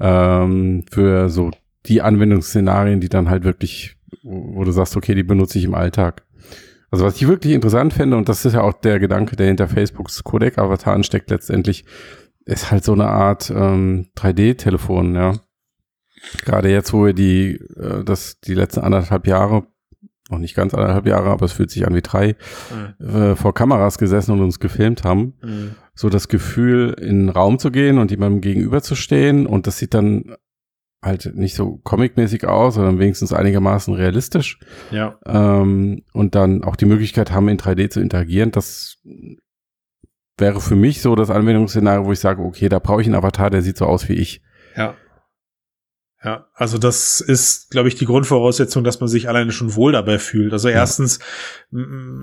[0.00, 1.50] ähm, für so
[1.86, 6.24] die Anwendungsszenarien, die dann halt wirklich, wo du sagst, okay, die benutze ich im Alltag.
[6.90, 9.68] Also was ich wirklich interessant finde, und das ist ja auch der Gedanke, der hinter
[9.68, 11.84] Facebooks Codec-Avatar steckt letztendlich,
[12.44, 15.32] ist halt so eine Art ähm, 3D-Telefon, ja.
[16.44, 19.66] Gerade jetzt, wo wir die, äh, das, die letzten anderthalb Jahre,
[20.30, 22.36] noch nicht ganz anderthalb Jahre, aber es fühlt sich an wie drei,
[23.00, 23.06] mhm.
[23.06, 25.74] äh, vor Kameras gesessen und uns gefilmt haben, mhm.
[25.94, 29.78] so das Gefühl, in einen Raum zu gehen und jemandem gegenüber zu stehen und das
[29.78, 30.36] sieht dann
[31.02, 34.58] halt nicht so comicmäßig aus, sondern wenigstens einigermaßen realistisch.
[34.90, 35.18] Ja.
[35.24, 38.50] Ähm, und dann auch die Möglichkeit haben, in 3D zu interagieren.
[38.50, 38.98] Das
[40.36, 43.50] wäre für mich so das Anwendungsszenario, wo ich sage, okay, da brauche ich einen Avatar,
[43.50, 44.42] der sieht so aus wie ich.
[44.76, 44.94] Ja.
[46.24, 50.18] Ja, also das ist, glaube ich, die Grundvoraussetzung, dass man sich alleine schon wohl dabei
[50.18, 50.52] fühlt.
[50.54, 51.18] Also erstens,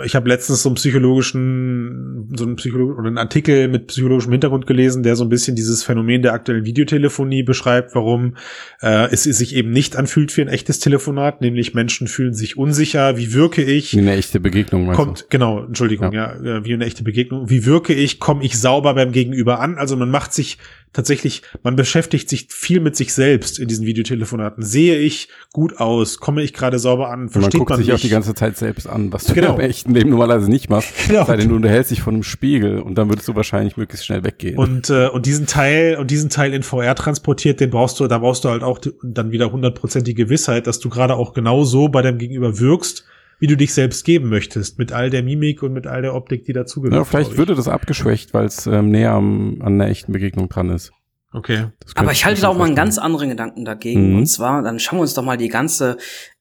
[0.03, 4.65] ich habe letztens so einen psychologischen, so einen Psycholo oder einen Artikel mit psychologischem Hintergrund
[4.65, 8.35] gelesen, der so ein bisschen dieses Phänomen der aktuellen Videotelefonie beschreibt, warum
[8.81, 12.57] äh, es, es sich eben nicht anfühlt wie ein echtes Telefonat, nämlich Menschen fühlen sich
[12.57, 13.93] unsicher, wie wirke ich?
[13.93, 14.91] Wie eine echte Begegnung.
[14.91, 15.25] Kommt, du?
[15.29, 16.35] genau, Entschuldigung, ja.
[16.43, 17.49] ja, wie eine echte Begegnung.
[17.49, 18.19] Wie wirke ich?
[18.19, 19.77] Komme ich sauber beim Gegenüber an?
[19.77, 20.57] Also man macht sich
[20.93, 24.63] tatsächlich, man beschäftigt sich viel mit sich selbst in diesen Videotelefonaten.
[24.63, 26.19] Sehe ich gut aus?
[26.19, 27.29] Komme ich gerade sauber an?
[27.29, 27.95] Versteht man guckt man sich mich?
[27.95, 29.55] auch die ganze Zeit selbst an, was du genau.
[29.55, 30.93] im echten Leben normalerweise nicht machst.
[31.13, 31.25] Genau.
[31.25, 34.23] Sei denn, du unterhältst dich von einem Spiegel und dann würdest du wahrscheinlich möglichst schnell
[34.23, 34.57] weggehen.
[34.57, 38.19] Und, äh, und diesen Teil, und diesen Teil in VR transportiert, den brauchst du, da
[38.19, 42.01] brauchst du halt auch dann wieder hundertprozentige Gewissheit, dass du gerade auch genau so bei
[42.01, 43.05] deinem Gegenüber wirkst,
[43.43, 46.45] wie du dich selbst geben möchtest, mit all der Mimik und mit all der Optik,
[46.45, 46.97] die dazugehört.
[46.97, 50.69] Ja, vielleicht würde das abgeschwächt, weil es ähm, näher am, an einer echten Begegnung dran
[50.69, 50.93] ist.
[51.33, 51.65] Okay.
[51.95, 54.11] Aber ich halte da auch mal einen ganz anderen Gedanken dagegen.
[54.11, 54.19] Mhm.
[54.19, 55.97] Und zwar, dann schauen wir uns doch mal die ganze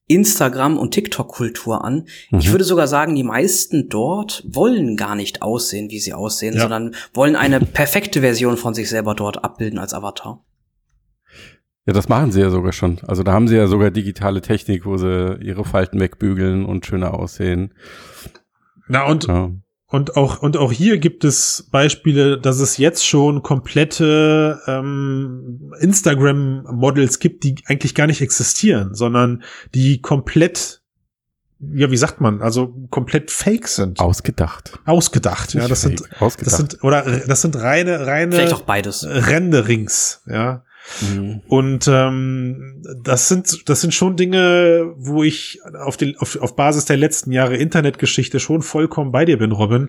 [0.06, 2.06] Instagram- und TikTok-Kultur an.
[2.30, 2.38] Mhm.
[2.38, 6.60] Ich würde sogar sagen, die meisten dort wollen gar nicht aussehen, wie sie aussehen, ja.
[6.60, 10.44] sondern wollen eine perfekte Version von sich selber dort abbilden als Avatar.
[11.86, 13.00] Ja, das machen sie ja sogar schon.
[13.06, 17.14] Also da haben sie ja sogar digitale Technik, wo sie ihre Falten wegbügeln und schöner
[17.14, 17.74] aussehen.
[18.86, 19.50] Na und ja.
[19.88, 27.18] und auch und auch hier gibt es Beispiele, dass es jetzt schon komplette ähm, Instagram-Models
[27.18, 29.42] gibt, die eigentlich gar nicht existieren, sondern
[29.74, 30.82] die komplett
[31.74, 34.00] ja, wie sagt man, also komplett fake sind.
[34.00, 34.80] Ausgedacht.
[34.84, 35.98] Ausgedacht, ja, das fake.
[35.98, 36.52] sind, Ausgedacht.
[36.52, 39.06] das sind, oder das sind reine, reine Vielleicht auch beides.
[39.08, 40.64] Renderings, ja.
[41.00, 41.40] Mhm.
[41.46, 46.84] Und ähm, das sind das sind schon Dinge, wo ich auf, den, auf, auf Basis
[46.84, 49.88] der letzten Jahre Internetgeschichte schon vollkommen bei dir bin, Robin.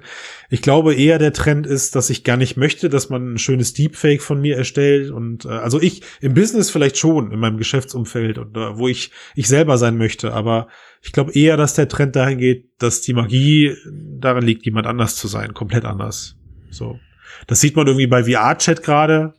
[0.50, 3.74] Ich glaube eher der Trend ist, dass ich gar nicht möchte, dass man ein schönes
[3.74, 8.38] Deepfake von mir erstellt und äh, also ich im Business vielleicht schon in meinem Geschäftsumfeld
[8.38, 10.68] und äh, wo ich ich selber sein möchte, aber
[11.02, 13.76] ich glaube eher, dass der Trend dahin geht, dass die Magie
[14.20, 16.38] darin liegt, jemand anders zu sein, komplett anders.
[16.70, 17.00] So.
[17.48, 19.34] Das sieht man irgendwie bei VR-Chat gerade,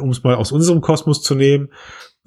[0.00, 1.70] um es mal aus unserem Kosmos zu nehmen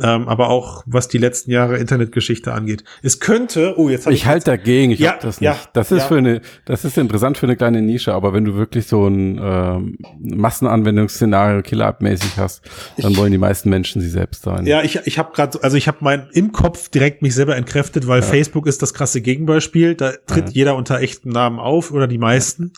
[0.01, 2.83] ähm, aber auch was die letzten Jahre Internetgeschichte angeht.
[3.03, 4.21] Es könnte, oh, jetzt habe ich.
[4.21, 5.49] Ich halte dagegen, ich ja, hab das nicht.
[5.49, 6.07] Ja, das ist ja.
[6.07, 9.39] für eine, das ist interessant für eine kleine Nische, aber wenn du wirklich so ein
[9.41, 12.61] ähm, Massenanwendungsszenario Killer-App-mäßig hast,
[12.97, 14.65] dann ich, wollen die meisten Menschen sie selbst sein.
[14.65, 18.07] Ja, ich, ich habe gerade, also ich habe mein im Kopf direkt mich selber entkräftet,
[18.07, 18.25] weil ja.
[18.25, 19.95] Facebook ist das krasse Gegenbeispiel.
[19.95, 22.73] Da tritt jeder unter echten Namen auf oder die meisten.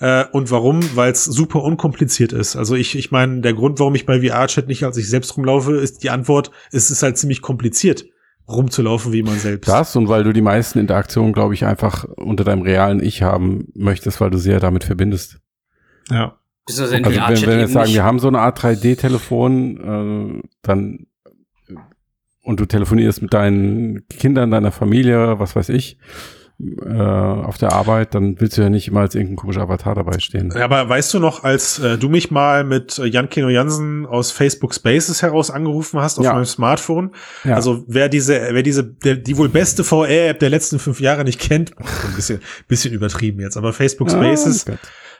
[0.00, 0.80] Äh, und warum?
[0.96, 2.56] Weil es super unkompliziert ist.
[2.56, 5.76] Also ich, ich meine, der Grund, warum ich bei VR-Chat nicht als ich selbst rumlaufe,
[5.76, 8.04] ist die Antwort, es ist halt ziemlich kompliziert
[8.48, 9.68] rumzulaufen wie man selbst.
[9.68, 13.68] Das und weil du die meisten Interaktionen, glaube ich, einfach unter deinem realen Ich haben
[13.74, 15.38] möchtest, weil du sie ja damit verbindest.
[16.10, 16.38] Ja.
[16.66, 21.06] Also wenn, wenn wir jetzt sagen, wir haben so eine Art 3D-Telefon, äh, dann
[22.42, 25.98] und du telefonierst mit deinen Kindern, deiner Familie, was weiß ich,
[26.60, 30.18] äh, auf der Arbeit, dann willst du ja nicht immer als irgendein komischer Avatar dabei
[30.18, 30.52] stehen.
[30.56, 34.06] Ja, aber weißt du noch, als äh, du mich mal mit äh, Jan Keno Jansen
[34.06, 36.32] aus Facebook Spaces heraus angerufen hast auf ja.
[36.32, 37.12] meinem Smartphone,
[37.44, 37.54] ja.
[37.54, 41.38] also wer diese, wer diese, der, die wohl beste VR-App der letzten fünf Jahre nicht
[41.38, 44.72] kennt, ein bisschen, bisschen übertrieben jetzt, aber Facebook Spaces oh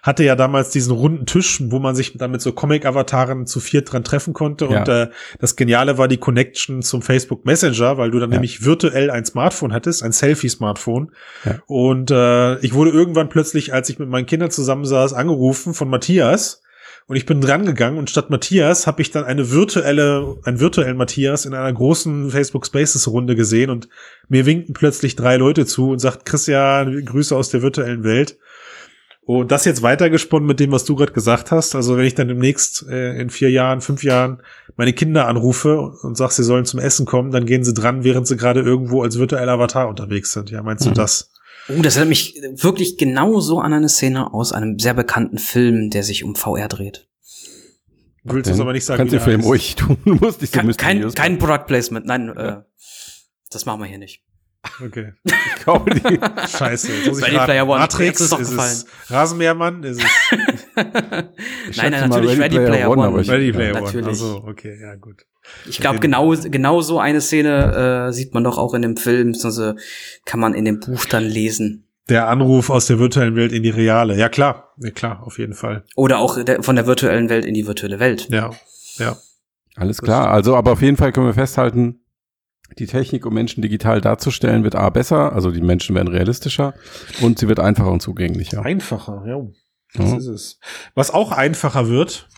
[0.03, 3.93] hatte ja damals diesen runden Tisch, wo man sich dann mit so Comic-Avataren zu viert
[3.93, 4.67] dran treffen konnte.
[4.67, 4.81] Ja.
[4.81, 8.37] Und äh, das Geniale war die Connection zum Facebook Messenger, weil du dann ja.
[8.37, 11.13] nämlich virtuell ein Smartphone hattest, ein Selfie-Smartphone.
[11.45, 11.59] Ja.
[11.67, 16.63] Und äh, ich wurde irgendwann plötzlich, als ich mit meinen Kindern zusammensaß, angerufen von Matthias.
[17.09, 20.99] Und ich bin dran gegangen und statt Matthias habe ich dann eine virtuelle, einen virtuellen
[20.99, 23.89] Matthias in einer großen Facebook Spaces Runde gesehen und
[24.29, 28.37] mir winkten plötzlich drei Leute zu und sagt Christian, Grüße aus der virtuellen Welt.
[29.29, 31.75] Und das jetzt weitergesponnen mit dem, was du gerade gesagt hast.
[31.75, 34.43] Also wenn ich dann demnächst äh, in vier Jahren, fünf Jahren
[34.79, 38.27] meine Kinder anrufe und sag, sie sollen zum Essen kommen, dann gehen sie dran, während
[38.27, 40.49] sie gerade irgendwo als virtueller Avatar unterwegs sind.
[40.49, 40.95] Ja, meinst mhm.
[40.95, 41.31] du das?
[41.69, 46.05] Oh, das erinnert mich wirklich genauso an eine Szene aus einem sehr bekannten Film, der
[46.05, 47.07] sich um VR dreht.
[48.25, 48.97] Du willst es aber nicht sagen.
[48.97, 49.99] Kannst du Film ruhig tun.
[50.07, 52.07] Du musst nicht so kein, kein, kein Product Placement.
[52.07, 52.61] Nein, ja.
[52.61, 52.63] äh,
[53.51, 54.23] das machen wir hier nicht.
[54.85, 55.13] Okay.
[55.25, 56.21] Die.
[56.49, 56.93] Scheiße.
[56.93, 57.79] Jetzt muss ich Ready Player One.
[57.79, 59.83] Matrix ist, doch ist es Rasenmähermann?
[59.85, 60.07] Ist es
[60.77, 61.31] nein,
[61.77, 63.09] nein, natürlich Ready, Ready Player, One.
[63.09, 63.29] One.
[63.29, 63.97] Ready Player natürlich.
[63.97, 64.09] One?
[64.09, 65.27] Also, okay, ja gut.
[65.67, 69.33] Ich glaube, genau, genau so eine Szene äh, sieht man doch auch in dem Film,
[69.33, 69.77] beziehungsweise
[70.25, 71.85] kann man in dem Buch dann lesen.
[72.09, 74.17] Der Anruf aus der virtuellen Welt in die reale.
[74.17, 74.73] Ja, klar.
[74.79, 75.85] Ja, klar, auf jeden Fall.
[75.95, 78.29] Oder auch der, von der virtuellen Welt in die virtuelle Welt.
[78.31, 78.51] Ja,
[78.99, 79.17] ja.
[79.77, 80.31] Alles klar.
[80.31, 82.01] Also, aber auf jeden Fall können wir festhalten,
[82.79, 86.75] die Technik, um Menschen digital darzustellen, wird A besser, also die Menschen werden realistischer
[87.21, 88.65] und sie wird einfacher und zugänglicher.
[88.65, 89.41] Einfacher, ja.
[89.95, 90.17] Das ja.
[90.19, 90.61] ist es.
[90.95, 92.29] Was auch einfacher wird,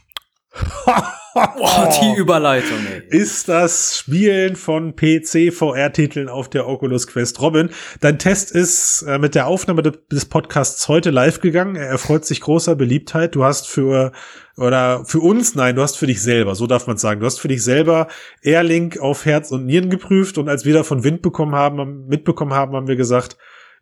[0.52, 3.02] Boah, die Überleitung, ey.
[3.08, 7.40] Ist das Spielen von PC-VR-Titeln auf der Oculus Quest.
[7.40, 7.70] Robin,
[8.00, 11.76] dein Test ist äh, mit der Aufnahme des Podcasts heute live gegangen.
[11.76, 13.36] Er erfreut sich großer Beliebtheit.
[13.36, 14.10] Du hast für,
[14.56, 17.20] oder für uns, nein, du hast für dich selber, so darf man sagen.
[17.20, 18.08] Du hast für dich selber
[18.42, 22.74] Airlink auf Herz und Nieren geprüft und als wir davon Wind bekommen haben, mitbekommen haben,
[22.74, 23.36] haben wir gesagt,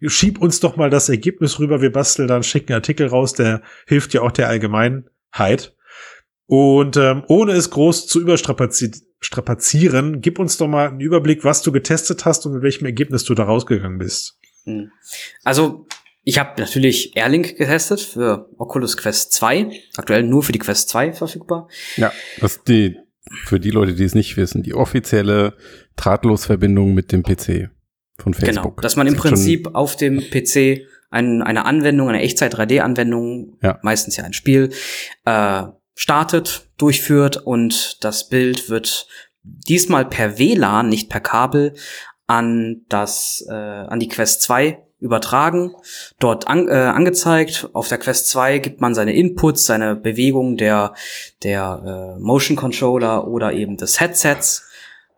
[0.07, 1.81] schieb uns doch mal das Ergebnis rüber.
[1.81, 5.75] Wir basteln da einen schicken Artikel raus, der hilft ja auch der Allgemeinheit.
[6.49, 11.73] Und ähm, ohne es groß zu überstrapazieren, gib uns doch mal einen Überblick, was du
[11.73, 14.39] getestet hast und mit welchem Ergebnis du da rausgegangen bist.
[14.65, 14.91] Hm.
[15.45, 15.87] Also,
[16.25, 21.13] ich habe natürlich Airlink getestet für Oculus Quest 2, aktuell nur für die Quest 2
[21.13, 21.69] verfügbar.
[21.97, 22.97] Ja, das ist die,
[23.45, 25.55] für die Leute, die es nicht wissen, die offizielle
[25.97, 27.69] Drahtlosverbindung mit dem PC
[28.19, 28.77] von genau, Facebook.
[28.77, 33.79] Genau, dass man im Prinzip auf dem PC ein, eine Anwendung, eine Echtzeit-3D-Anwendung, ja.
[33.83, 34.71] meistens ja ein Spiel,
[35.27, 35.65] äh,
[35.99, 39.09] startet, durchführt und das Bild wird
[39.43, 41.75] diesmal per WLAN, nicht per Kabel,
[42.29, 45.75] an das äh, an die Quest 2 übertragen,
[46.21, 47.69] dort an, äh, angezeigt.
[47.73, 50.95] Auf der Quest 2 gibt man seine Inputs, seine Bewegung der
[51.43, 54.69] der äh, Motion Controller oder eben des Headsets.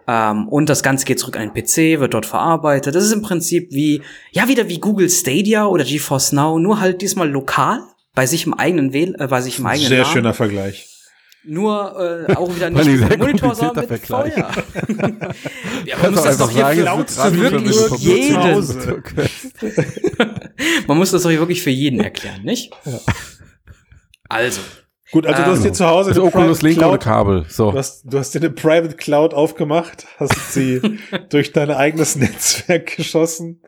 [0.07, 2.95] Ähm, und das Ganze geht zurück an den PC, wird dort verarbeitet.
[2.95, 4.01] Das ist im Prinzip wie,
[4.31, 7.83] ja, wieder wie Google Stadia oder GeForce Now, nur halt diesmal lokal
[8.15, 10.13] bei sich im eigenen Wähl äh, bei sich im eigenen Sehr Namen.
[10.13, 10.87] schöner Vergleich.
[11.43, 14.35] Nur äh, auch wieder nicht mit Monitor, sondern mit Vergleich.
[14.35, 14.51] Feuer.
[15.87, 18.37] ja, man muss das doch hier für, für wirklich jeden.
[20.87, 22.71] man muss das doch hier wirklich für jeden erklären, nicht?
[22.85, 23.01] Ja.
[24.29, 24.61] Also,
[25.13, 27.45] Gut, also du hast dir zu Hause also Oculus Link Cloud, Kabel.
[27.49, 27.73] So.
[27.73, 30.81] Du hast, du hast dir eine Private Cloud aufgemacht, hast sie
[31.31, 33.61] durch dein eigenes Netzwerk geschossen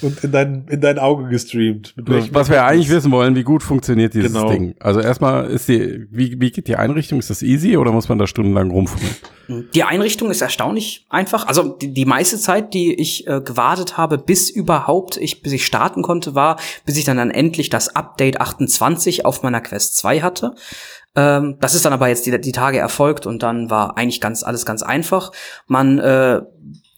[0.00, 1.94] und in dein, in dein Auge gestreamt.
[1.96, 4.50] Was wir eigentlich wissen wollen, wie gut funktioniert dieses genau.
[4.50, 4.74] Ding.
[4.80, 7.18] Also erstmal ist die, wie, wie geht die Einrichtung?
[7.18, 9.16] Ist das easy oder muss man da stundenlang rumfummeln?
[9.74, 11.46] Die Einrichtung ist erstaunlich einfach.
[11.46, 15.66] Also die, die meiste Zeit, die ich äh, gewartet habe, bis überhaupt ich, bis ich
[15.66, 20.20] starten konnte, war, bis ich dann, dann endlich das Update 28 auf meiner Quest 2
[20.20, 20.54] hatte.
[21.16, 24.42] Ähm, das ist dann aber jetzt die, die Tage erfolgt und dann war eigentlich ganz
[24.42, 25.32] alles ganz einfach.
[25.66, 26.42] Man äh,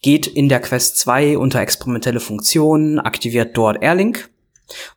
[0.01, 4.29] geht in der Quest 2 unter experimentelle Funktionen, aktiviert dort Airlink.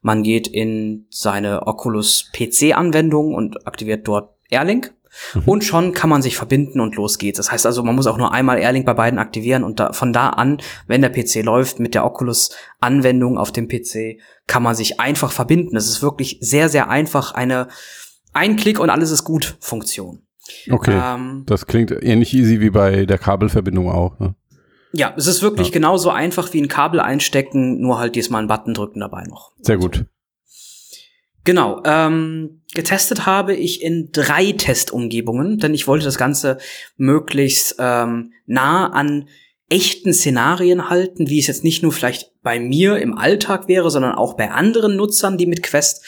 [0.03, 4.93] Man geht in seine Oculus PC-Anwendung und aktiviert dort Airlink.
[5.35, 5.43] Mhm.
[5.47, 7.39] Und schon kann man sich verbinden und los geht's.
[7.39, 10.12] Das heißt also, man muss auch nur einmal Airlink bei beiden aktivieren und da, von
[10.12, 15.01] da an, wenn der PC läuft mit der Oculus-Anwendung auf dem PC, kann man sich
[15.01, 15.75] einfach verbinden.
[15.75, 17.69] Das ist wirklich sehr, sehr einfach eine
[18.37, 20.22] ein Klick und alles ist gut Funktion.
[20.70, 21.01] Okay.
[21.03, 24.18] Ähm, das klingt ähnlich easy wie bei der Kabelverbindung auch.
[24.20, 24.34] Ne?
[24.93, 25.72] Ja, es ist wirklich ja.
[25.72, 29.53] genauso einfach wie ein Kabel einstecken, nur halt diesmal einen Button drücken dabei noch.
[29.61, 30.07] Sehr gut.
[31.45, 31.82] Genau.
[31.84, 36.59] Ähm, getestet habe ich in drei Testumgebungen, denn ich wollte das Ganze
[36.97, 39.28] möglichst ähm, nah an
[39.69, 44.14] echten Szenarien halten, wie es jetzt nicht nur vielleicht bei mir im Alltag wäre, sondern
[44.14, 46.05] auch bei anderen Nutzern, die mit Quest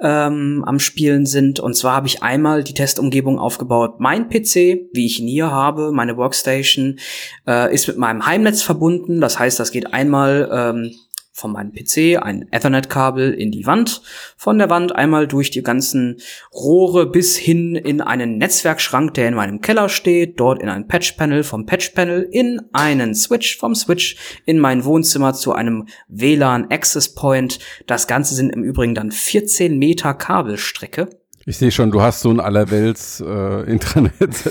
[0.00, 1.60] ähm, am Spielen sind.
[1.60, 4.00] Und zwar habe ich einmal die Testumgebung aufgebaut.
[4.00, 6.98] Mein PC, wie ich ihn hier habe, meine Workstation,
[7.46, 9.20] äh, ist mit meinem Heimnetz verbunden.
[9.20, 10.94] Das heißt, das geht einmal ähm,
[11.32, 14.02] von meinem PC ein Ethernet-Kabel in die Wand,
[14.36, 16.20] von der Wand einmal durch die ganzen
[16.52, 21.42] Rohre bis hin in einen Netzwerkschrank, der in meinem Keller steht, dort in ein Patch-Panel,
[21.42, 27.58] vom Patch-Panel in einen Switch, vom Switch in mein Wohnzimmer zu einem WLAN Access Point.
[27.86, 31.21] Das Ganze sind im Übrigen dann 14 Meter Kabelstrecke.
[31.44, 34.12] Ich sehe schon, du hast so ein allerwelts äh, Intranet.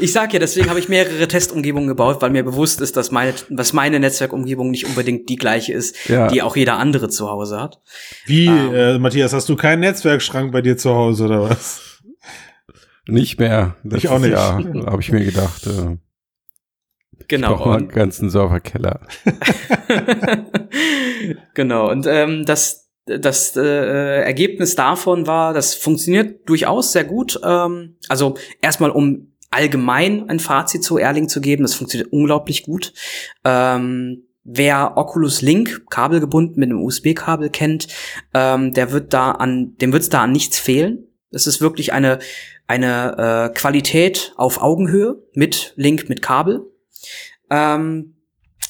[0.00, 3.34] ich sag ja, deswegen habe ich mehrere Testumgebungen gebaut, weil mir bewusst ist, dass meine,
[3.50, 6.28] was meine Netzwerkumgebung nicht unbedingt die gleiche ist, ja.
[6.28, 7.80] die auch jeder andere zu Hause hat.
[8.24, 12.02] Wie, ähm, äh, Matthias, hast du keinen Netzwerkschrank bei dir zu Hause oder was?
[13.06, 13.76] Nicht mehr.
[13.94, 14.30] ich auch nicht.
[14.30, 15.66] Ja, habe ich mir gedacht.
[15.66, 15.98] Äh,
[17.28, 17.52] Genau.
[17.52, 19.00] Ich brauche einen ganzen Serverkeller.
[21.54, 21.90] genau.
[21.90, 27.40] Und ähm, das, das äh, Ergebnis davon war, das funktioniert durchaus sehr gut.
[27.44, 32.92] Ähm, also erstmal um allgemein ein Fazit zu Erling zu geben, das funktioniert unglaublich gut.
[33.44, 37.86] Ähm, Wer Oculus Link kabelgebunden mit einem USB-Kabel kennt,
[38.34, 41.06] ähm, der wird da an, dem wird es da an nichts fehlen.
[41.30, 42.18] Es ist wirklich eine
[42.66, 46.66] eine äh, Qualität auf Augenhöhe mit Link mit Kabel.
[47.50, 48.11] Ähm,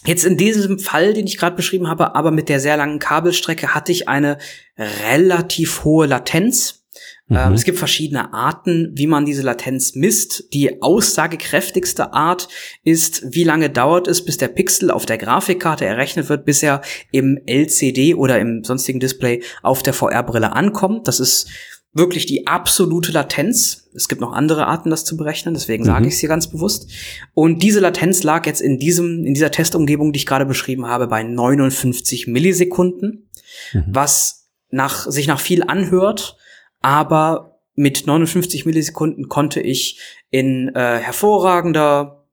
[0.04, 3.74] Jetzt in diesem Fall, den ich gerade beschrieben habe, aber mit der sehr langen Kabelstrecke
[3.74, 4.38] hatte ich eine
[4.76, 6.82] relativ hohe Latenz.
[7.28, 7.36] Mhm.
[7.36, 10.52] Ähm, es gibt verschiedene Arten, wie man diese Latenz misst.
[10.52, 12.48] Die aussagekräftigste Art
[12.84, 16.82] ist, wie lange dauert es, bis der Pixel auf der Grafikkarte errechnet wird, bis er
[17.10, 21.08] im LCD oder im sonstigen Display auf der VR-Brille ankommt.
[21.08, 21.48] Das ist
[21.92, 23.90] wirklich die absolute Latenz.
[23.94, 26.08] Es gibt noch andere Arten, das zu berechnen, deswegen sage mhm.
[26.08, 26.90] ich es hier ganz bewusst.
[27.34, 31.06] Und diese Latenz lag jetzt in diesem, in dieser Testumgebung, die ich gerade beschrieben habe,
[31.06, 33.28] bei 59 Millisekunden,
[33.72, 33.84] mhm.
[33.88, 36.36] was nach, sich nach viel anhört,
[36.80, 42.26] aber mit 59 Millisekunden konnte ich in äh, hervorragender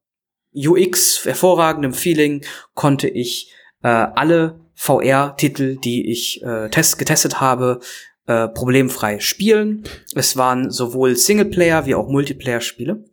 [0.56, 2.44] UX, hervorragendem Feeling,
[2.74, 3.52] konnte ich
[3.84, 7.82] äh, alle VR-Titel, die ich äh, test getestet habe,
[8.30, 9.86] äh, problemfrei spielen.
[10.14, 13.04] Es waren sowohl Singleplayer wie auch Multiplayer-Spiele.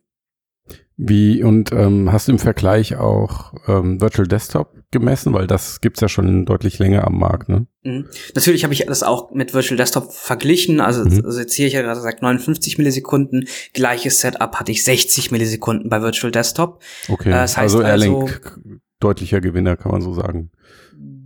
[0.98, 6.00] Wie und ähm, hast du im Vergleich auch ähm, Virtual Desktop gemessen, weil das gibt's
[6.00, 7.66] ja schon deutlich länger am Markt, ne?
[7.82, 8.08] Mhm.
[8.34, 10.82] Natürlich habe ich das auch mit Virtual Desktop verglichen.
[10.82, 11.24] Also, mhm.
[11.24, 13.48] also jetzt hier ich ja gerade gesagt 59 Millisekunden.
[13.72, 16.82] Gleiches Setup hatte ich 60 Millisekunden bei Virtual Desktop.
[17.08, 17.30] Okay.
[17.30, 20.50] Äh, das heißt also Airlink also, deutlicher Gewinner, kann man so sagen.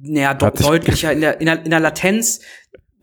[0.03, 2.41] Naja, deutlicher in der, in der, in der Latenz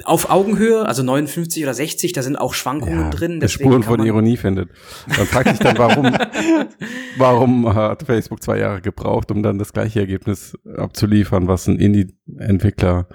[0.03, 3.39] auf Augenhöhe, also 59 oder 60, da sind auch Schwankungen ja, drin.
[3.39, 4.69] Der Spuren von Ironie findet.
[5.07, 6.05] Dann fragt sich dann, warum,
[7.17, 13.07] warum hat Facebook zwei Jahre gebraucht, um dann das gleiche Ergebnis abzuliefern, was ein Indie-Entwickler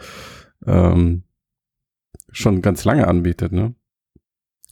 [0.67, 1.25] ähm,
[2.31, 3.75] schon ganz lange anbietet, ne?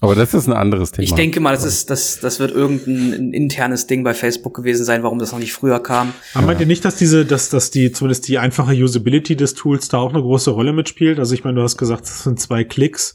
[0.02, 1.04] Aber das ist ein anderes Thema.
[1.04, 5.02] Ich denke mal, das ist, das, das wird irgendein internes Ding bei Facebook gewesen sein,
[5.02, 6.14] warum das noch nicht früher kam.
[6.34, 9.88] Aber meint ihr nicht, dass diese, dass, dass die, zumindest die einfache Usability des Tools
[9.88, 11.18] da auch eine große Rolle mitspielt?
[11.18, 13.14] Also ich meine, du hast gesagt, das sind zwei Klicks.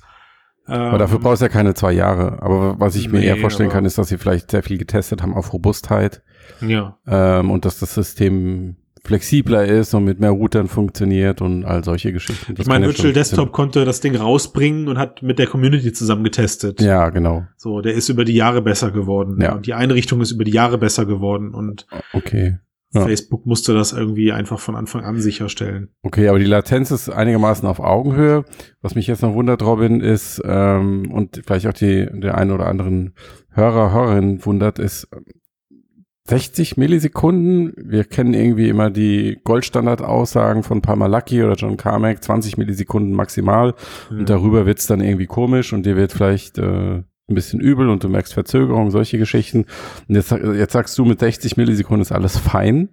[0.67, 2.41] Aber dafür brauchst du ja keine zwei Jahre.
[2.41, 5.21] Aber was ich mir nee, eher vorstellen kann, ist, dass sie vielleicht sehr viel getestet
[5.21, 6.23] haben auf Robustheit.
[6.61, 6.97] Ja.
[7.07, 8.75] Ähm, und dass das System
[9.05, 12.55] flexibler ist und mit mehr Routern funktioniert und all solche Geschichten.
[12.55, 16.23] Das ich meine, Virtual Desktop konnte das Ding rausbringen und hat mit der Community zusammen
[16.23, 16.81] getestet.
[16.81, 17.45] Ja, genau.
[17.55, 19.39] So, der ist über die Jahre besser geworden.
[19.41, 19.53] Ja.
[19.53, 22.57] Und die Einrichtung ist über die Jahre besser geworden und okay.
[22.95, 23.01] Ja.
[23.01, 25.89] Facebook musste das irgendwie einfach von Anfang an sicherstellen.
[26.01, 28.45] Okay, aber die Latenz ist einigermaßen auf Augenhöhe.
[28.81, 32.67] Was mich jetzt noch wundert, Robin, ist, ähm, und vielleicht auch die, der einen oder
[32.67, 33.13] anderen
[33.51, 35.09] Hörer, Hörerin wundert, ist,
[36.27, 37.73] 60 Millisekunden.
[37.77, 43.75] Wir kennen irgendwie immer die Goldstandard-Aussagen von Parmalaki oder John Carmack, 20 Millisekunden maximal.
[44.09, 44.19] Mhm.
[44.19, 48.03] Und darüber wird's dann irgendwie komisch und dir wird vielleicht äh, ein bisschen übel und
[48.03, 49.65] du merkst Verzögerung, solche Geschichten.
[50.07, 52.89] Und jetzt, jetzt sagst du, mit 60 Millisekunden ist alles fein.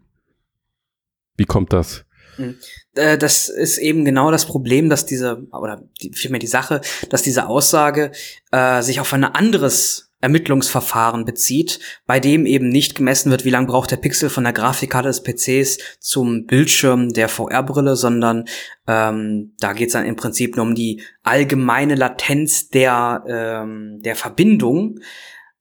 [1.37, 2.05] Wie kommt das?
[2.37, 2.57] Mhm.
[2.95, 7.47] Äh, das ist eben genau das Problem, dass diese, oder vielmehr die Sache, dass diese
[7.49, 8.13] Aussage
[8.51, 13.67] äh, sich auf ein anderes Ermittlungsverfahren bezieht, bei dem eben nicht gemessen wird, wie lang
[13.67, 18.45] braucht der Pixel von der Grafikkarte des PCs zum Bildschirm der VR-Brille, sondern
[18.87, 24.15] ähm, da geht es dann im Prinzip nur um die allgemeine Latenz der, ähm, der
[24.15, 25.01] Verbindung.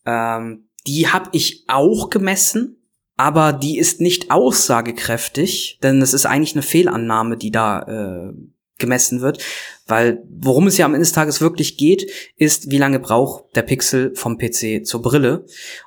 [0.06, 2.78] Ähm, die habe ich auch gemessen,
[3.18, 8.34] aber die ist nicht aussagekräftig, denn es ist eigentlich eine Fehlannahme, die da äh,
[8.78, 9.44] gemessen wird,
[9.92, 13.62] weil worum es ja am Ende des Tages wirklich geht, ist, wie lange braucht der
[13.62, 15.46] Pixel vom PC zur Brille.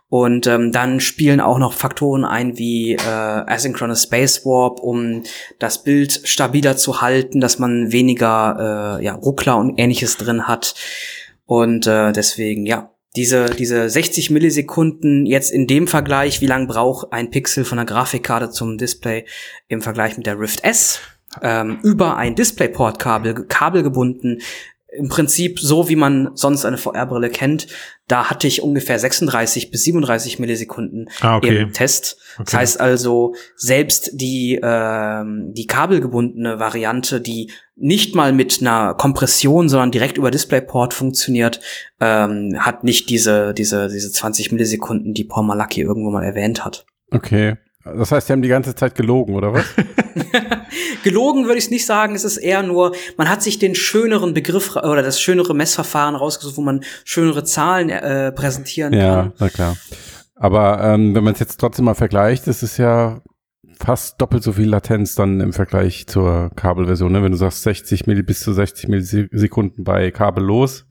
[0.09, 5.25] Und ähm, dann spielen auch noch Faktoren ein wie äh, Asynchronous Space Warp, um
[5.59, 10.75] das Bild stabiler zu halten, dass man weniger äh, ja, Ruckler und ähnliches drin hat.
[11.47, 17.13] Und äh, deswegen, ja, diese, diese 60 Millisekunden jetzt in dem Vergleich, wie lang braucht
[17.13, 19.25] ein Pixel von der Grafikkarte zum Display
[19.69, 21.01] im Vergleich mit der Rift S,
[21.43, 24.39] ähm, über ein DisplayPort-Kabel, Kabel gebunden,
[24.95, 27.67] im Prinzip so, wie man sonst eine VR-Brille kennt.
[28.07, 31.63] Da hatte ich ungefähr 36 bis 37 Millisekunden ah, okay.
[31.63, 32.19] im Test.
[32.35, 32.45] Okay.
[32.45, 39.69] Das heißt also, selbst die, ähm, die kabelgebundene Variante, die nicht mal mit einer Kompression,
[39.69, 41.61] sondern direkt über DisplayPort funktioniert,
[42.01, 46.87] ähm, hat nicht diese, diese, diese 20 Millisekunden, die Paul Malaki irgendwo mal erwähnt hat.
[47.11, 47.57] Okay.
[47.85, 49.67] Das heißt, sie haben die ganze Zeit gelogen, oder was?
[51.05, 52.15] gelogen würde ich es nicht sagen.
[52.15, 56.57] Es ist eher nur, man hat sich den schöneren Begriff oder das schönere Messverfahren rausgesucht,
[56.57, 59.27] wo man schönere Zahlen äh, präsentieren ja, kann.
[59.27, 59.77] Ja, na klar.
[60.35, 63.21] Aber ähm, wenn man es jetzt trotzdem mal vergleicht, das ist ja
[63.79, 67.13] fast doppelt so viel Latenz dann im Vergleich zur Kabelversion.
[67.13, 67.23] Ne?
[67.23, 70.87] Wenn du sagst 60 Milli bis zu 60 Millisekunden bei kabellos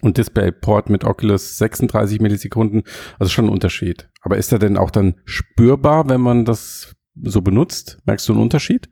[0.00, 2.82] und DisplayPort mit Oculus 36 Millisekunden,
[3.18, 4.08] also schon ein Unterschied.
[4.22, 7.98] Aber ist er denn auch dann spürbar, wenn man das so benutzt?
[8.04, 8.88] Merkst du einen Unterschied?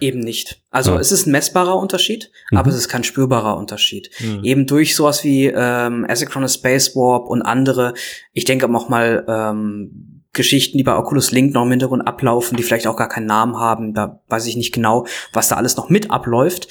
[0.00, 0.62] Eben nicht.
[0.70, 1.00] Also ja.
[1.00, 2.58] es ist ein messbarer Unterschied, mhm.
[2.58, 4.10] aber es ist kein spürbarer Unterschied.
[4.20, 4.44] Mhm.
[4.44, 7.94] Eben durch sowas wie ähm, Asynchronous Space Warp und andere,
[8.32, 12.62] ich denke auch mal ähm, Geschichten, die bei Oculus Link noch im Hintergrund ablaufen, die
[12.62, 13.92] vielleicht auch gar keinen Namen haben.
[13.92, 16.68] Da weiß ich nicht genau, was da alles noch mit abläuft.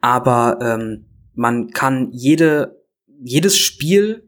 [0.00, 2.77] Aber ähm, man kann jede,
[3.22, 4.24] jedes Spiel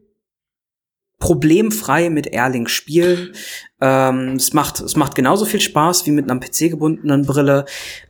[1.19, 3.33] problemfrei mit Airlink spielen.
[3.79, 7.65] Ähm, es macht es macht genauso viel Spaß wie mit einer PC gebundenen Brille.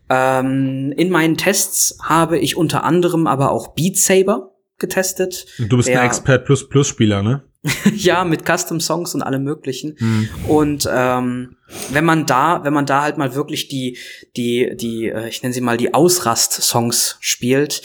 [0.09, 5.45] Ähm, in meinen Tests habe ich unter anderem aber auch Beat Saber getestet.
[5.59, 7.43] Du bist ein Expert Plus Plus Spieler, ne?
[7.95, 9.95] ja, mit Custom Songs und allem möglichen.
[9.99, 10.29] Mhm.
[10.47, 11.57] Und ähm,
[11.91, 13.99] wenn man da, wenn man da halt mal wirklich die,
[14.35, 17.83] die, die, äh, ich nenne sie mal die Ausrast-Songs spielt,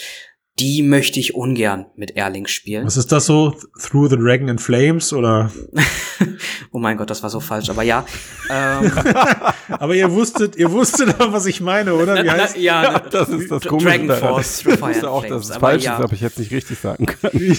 [0.59, 2.85] die möchte ich ungern mit Erling spielen.
[2.85, 3.55] Was ist das so?
[3.79, 5.51] Through the Dragon in Flames oder?
[6.71, 8.05] oh mein Gott, das war so falsch, aber ja.
[8.49, 8.91] Ähm.
[9.69, 12.23] aber ihr wusstet, ihr wusstet doch, was ich meine, oder?
[12.23, 12.57] Wie heißt?
[12.57, 13.89] ja, ja, das ist das Komische.
[13.89, 15.47] Dragon Force, Through Fire and auch, Flames.
[15.47, 15.97] Dass es falsch ja.
[15.97, 17.57] ist, aber ich jetzt nicht richtig sagen können.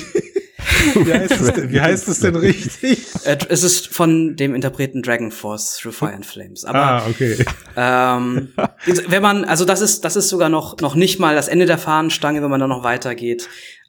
[0.94, 3.06] wie, heißt es denn, wie heißt es denn richtig?
[3.24, 6.64] Äh, es ist von dem Interpreten Dragon Force Through Fire and Flames.
[6.64, 7.36] Aber, ah, okay.
[7.76, 8.52] Ähm,
[9.08, 11.78] wenn man, also das ist, das ist sogar noch, noch nicht mal das Ende der
[11.78, 13.48] Fahnenstange, wenn man da noch weitergeht.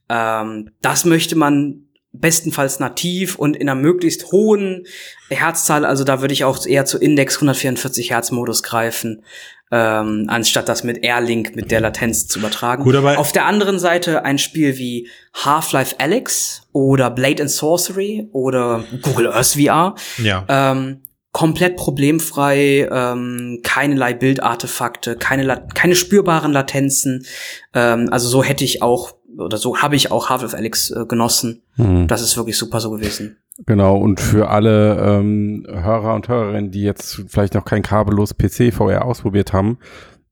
[0.09, 4.85] Ähm, das möchte man bestenfalls nativ und in einer möglichst hohen
[5.29, 9.23] Herzzahl, also da würde ich auch eher zu Index 144 Hertz Modus greifen
[9.71, 12.83] ähm, anstatt das mit Airlink mit der Latenz zu übertragen.
[12.83, 18.27] Gut, aber Auf der anderen Seite ein Spiel wie Half-Life Alyx oder Blade and Sorcery
[18.31, 19.95] oder Google Earth VR.
[20.17, 20.45] Ja.
[20.47, 21.01] Ähm,
[21.31, 27.25] komplett problemfrei, ähm, keinerlei Bildartefakte, keine, keine spürbaren Latenzen.
[27.73, 31.61] Ähm, also so hätte ich auch oder so habe ich auch Half-Life Alyx äh, genossen.
[31.75, 32.07] Mhm.
[32.07, 33.37] Das ist wirklich super so gewesen.
[33.65, 38.73] Genau, und für alle ähm, Hörer und Hörerinnen, die jetzt vielleicht noch kein kabellos PC
[38.73, 39.79] VR ausprobiert haben,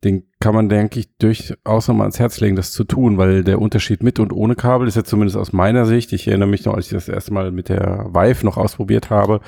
[0.04, 3.60] den kann man, denke ich, durchaus nochmal ans Herz legen, das zu tun, weil der
[3.60, 6.76] Unterschied mit und ohne Kabel ist jetzt zumindest aus meiner Sicht, ich erinnere mich noch,
[6.76, 9.42] als ich das erste Mal mit der Vive noch ausprobiert habe,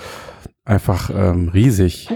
[0.65, 2.09] einfach ähm, riesig.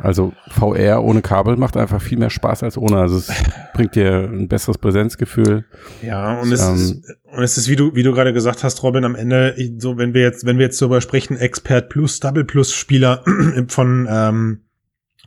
[0.00, 2.98] Also VR ohne Kabel macht einfach viel mehr Spaß als ohne.
[2.98, 3.30] Also es
[3.74, 5.64] bringt dir ein besseres Präsenzgefühl.
[6.02, 8.82] Ja, und es, ähm, ist, und es ist, wie du, wie du gerade gesagt hast,
[8.82, 12.44] Robin, am Ende, so wenn wir jetzt, wenn wir jetzt darüber sprechen, Expert Plus, Double
[12.44, 13.22] Plus Spieler
[13.68, 14.60] von ähm,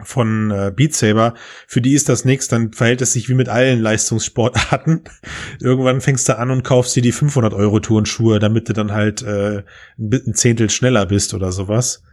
[0.03, 1.35] von äh, Beat Saber,
[1.67, 5.03] für die ist das nichts, dann verhält es sich wie mit allen Leistungssportarten.
[5.61, 9.21] Irgendwann fängst du an und kaufst dir die 500 Euro Turnschuhe, damit du dann halt
[9.21, 9.63] äh,
[9.97, 12.03] ein Zehntel schneller bist oder sowas.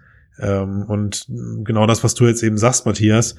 [0.42, 1.26] Ähm, und
[1.64, 3.36] genau das, was du jetzt eben sagst, Matthias,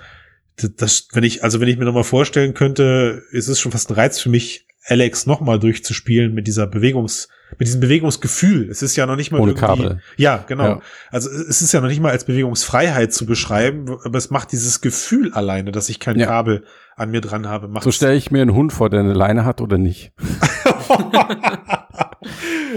[0.56, 3.96] das, wenn ich, also wenn ich mir nochmal vorstellen könnte, ist es schon fast ein
[3.96, 8.70] Reiz für mich, Alex nochmal durchzuspielen mit dieser Bewegungs, mit diesem Bewegungsgefühl.
[8.70, 10.02] Es ist ja noch nicht mal ohne Kabel.
[10.18, 10.64] Ja, genau.
[10.64, 10.82] Ja.
[11.10, 14.82] Also es ist ja noch nicht mal als Bewegungsfreiheit zu beschreiben, aber es macht dieses
[14.82, 16.26] Gefühl alleine, dass ich kein ja.
[16.26, 16.66] Kabel
[16.98, 17.70] an mir dran habe.
[17.82, 20.12] so stelle ich mir einen Hund vor, der eine Leine hat oder nicht.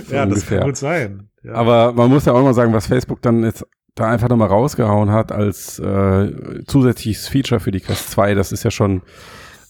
[0.06, 0.28] so ja, ungefähr.
[0.28, 1.28] das kann gut sein.
[1.42, 1.54] Ja.
[1.54, 3.66] Aber man muss ja auch mal sagen, was Facebook dann jetzt
[3.96, 8.62] da einfach nochmal rausgehauen hat als äh, zusätzliches Feature für die Quest 2, das ist
[8.62, 9.02] ja schon,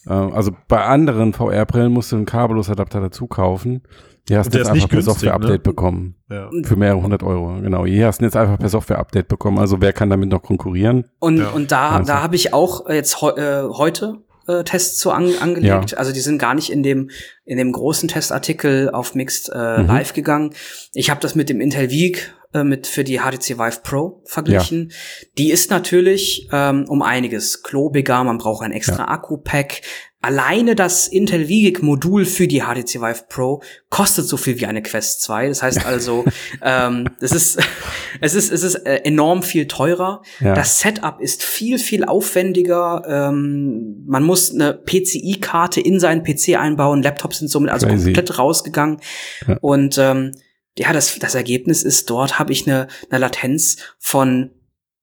[0.07, 3.83] äh, also bei anderen VR-Brillen musst du einen Kabellosadapter dazu kaufen.
[4.29, 5.59] Hier hast du jetzt einfach per Software-Update ne?
[5.61, 6.17] bekommen.
[6.29, 6.51] Ja.
[6.65, 7.87] Für mehrere hundert Euro, genau.
[7.87, 9.61] Hier hast du jetzt einfach per Software-Update bekommen.
[9.61, 11.05] Also wer kann damit noch konkurrieren?
[11.21, 11.51] Und, ja.
[11.51, 12.13] und da, also.
[12.13, 14.19] da habe ich auch jetzt he äh, heute
[14.65, 15.93] Tests zu an, angelegt.
[15.93, 15.99] Ja.
[15.99, 17.11] Also die sind gar nicht in dem
[17.45, 19.87] in dem großen Testartikel auf Mixed äh, mhm.
[19.87, 20.55] live gegangen.
[20.95, 24.89] Ich habe das mit dem Intel Week äh, mit für die HTC Vive Pro verglichen.
[24.91, 25.27] Ja.
[25.39, 29.09] Die ist natürlich ähm, um einiges klobiger, man braucht ein extra ja.
[29.09, 29.83] Akku-Pack.
[30.27, 34.83] Alleine das Intel VGIG Modul für die HTC Vive Pro kostet so viel wie eine
[34.83, 35.47] Quest 2.
[35.47, 36.25] Das heißt also,
[36.63, 37.61] ähm, es ist,
[38.21, 40.23] es ist, es ist äh, enorm viel teurer.
[40.41, 40.53] Ja.
[40.53, 43.05] Das Setup ist viel, viel aufwendiger.
[43.07, 47.05] Ähm, man muss eine PCI-Karte in seinen PC einbauen.
[47.05, 48.07] Laptops sind somit also Crazy.
[48.07, 48.99] komplett rausgegangen.
[49.47, 49.59] Ja.
[49.61, 50.33] Und ähm,
[50.77, 54.51] ja, das, das Ergebnis ist, dort habe ich eine, eine Latenz von,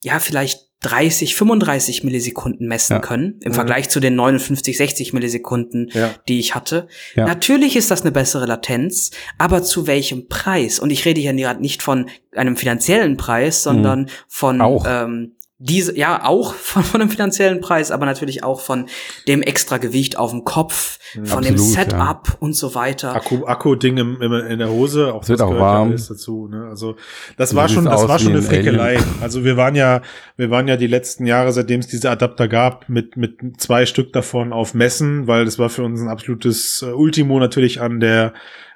[0.03, 2.99] ja, vielleicht 30, 35 Millisekunden messen ja.
[2.99, 3.55] können, im mhm.
[3.55, 6.11] Vergleich zu den 59, 60 Millisekunden, ja.
[6.27, 6.87] die ich hatte.
[7.15, 7.25] Ja.
[7.25, 10.79] Natürlich ist das eine bessere Latenz, aber zu welchem Preis?
[10.79, 14.07] Und ich rede hier nicht von einem finanziellen Preis, sondern mhm.
[14.27, 18.87] von ähm, diese, ja, auch von, von dem finanziellen Preis, aber natürlich auch von
[19.27, 22.35] dem extra Gewicht auf dem Kopf, von Absolut, dem Setup ja.
[22.39, 23.15] und so weiter.
[23.15, 25.91] Akku, Akku-Ding im, im, in der Hose, auch es wird auch warm.
[25.91, 26.67] dazu, ne?
[26.69, 26.97] Also,
[27.37, 28.99] das war schon, das war schon eine Frickelei.
[29.21, 30.01] Also, wir waren ja,
[30.35, 34.11] wir waren ja die letzten Jahre, seitdem es diese Adapter gab, mit, mit zwei Stück
[34.11, 38.33] davon auf Messen, weil das war für uns ein absolutes äh, Ultimo natürlich an der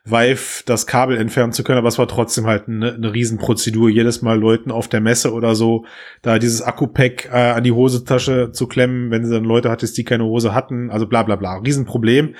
[0.09, 4.21] Vive das Kabel entfernen zu können, aber es war trotzdem halt eine, eine Riesenprozedur, jedes
[4.21, 5.85] Mal Leuten auf der Messe oder so,
[6.21, 10.03] da dieses Akku-Pack äh, an die Hosentasche zu klemmen, wenn sie dann Leute hattest, die
[10.03, 12.35] keine Hose hatten, also bla bla bla, Riesenproblem.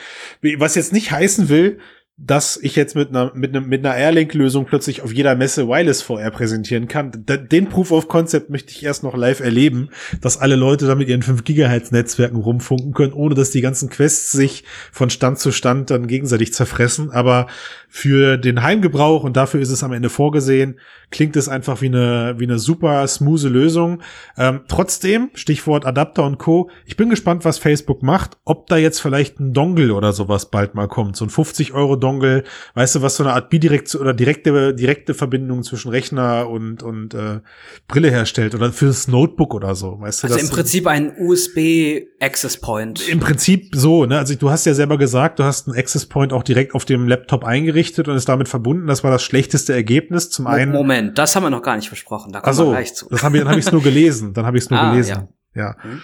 [0.57, 1.80] Was jetzt nicht heißen will,
[2.20, 6.01] dass ich jetzt mit einer, mit einer, mit einer Airlink-Lösung plötzlich auf jeder Messe Wireless
[6.01, 7.11] VR präsentieren kann.
[7.28, 9.89] Den Proof of Concept möchte ich erst noch live erleben,
[10.20, 13.89] dass alle Leute da mit ihren 5 Gigahertz Netzwerken rumfunken können, ohne dass die ganzen
[13.89, 17.11] Quests sich von Stand zu Stand dann gegenseitig zerfressen.
[17.11, 17.45] Aber
[17.88, 22.36] für den Heimgebrauch, und dafür ist es am Ende vorgesehen, klingt es einfach wie eine,
[22.38, 24.01] wie eine super smooth Lösung.
[24.38, 26.70] Ähm, trotzdem, Stichwort Adapter und Co.
[26.86, 30.76] Ich bin gespannt, was Facebook macht, ob da jetzt vielleicht ein Dongle oder sowas bald
[30.76, 31.15] mal kommt.
[31.15, 35.14] So ein 50 Euro Dongle, weißt du, was so eine Art bidirekt oder direkte, direkte
[35.14, 37.39] Verbindung zwischen Rechner und, und äh,
[37.88, 40.28] Brille herstellt oder fürs Notebook oder so, weißt du?
[40.28, 43.08] Also im Prinzip ein USB Access Point.
[43.08, 44.18] Im Prinzip so, ne?
[44.18, 47.08] Also du hast ja selber gesagt, du hast einen Access Point auch direkt auf dem
[47.08, 48.88] Laptop eingerichtet und ist damit verbunden.
[48.88, 50.30] Das war das schlechteste Ergebnis.
[50.30, 50.72] Zum einen.
[50.72, 52.32] Moment, das haben wir noch gar nicht besprochen.
[52.32, 53.08] Da kommen so, wir gleich zu.
[53.10, 54.34] Das hab ich, dann habe ich es nur gelesen.
[54.34, 55.28] Dann habe ich es nur ah, gelesen.
[55.55, 55.62] Ja.
[55.62, 55.76] ja.
[55.84, 56.01] Hm.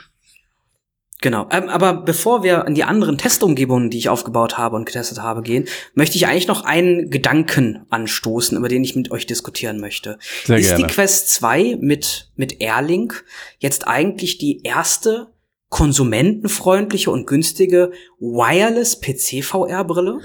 [1.23, 1.47] Genau.
[1.51, 5.41] Ähm, aber bevor wir an die anderen Testumgebungen, die ich aufgebaut habe und getestet habe,
[5.41, 10.19] gehen, möchte ich eigentlich noch einen Gedanken anstoßen, über den ich mit euch diskutieren möchte.
[10.43, 10.83] Sehr Ist gerne.
[10.83, 13.23] die Quest 2 mit, mit Airlink
[13.59, 15.27] jetzt eigentlich die erste
[15.69, 20.19] konsumentenfreundliche und günstige Wireless PC-VR-Brille?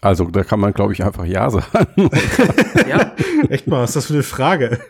[0.00, 2.10] Also da kann man, glaube ich, einfach Ja sagen.
[2.88, 3.14] ja.
[3.50, 4.80] Echt mal, was ist das für eine Frage?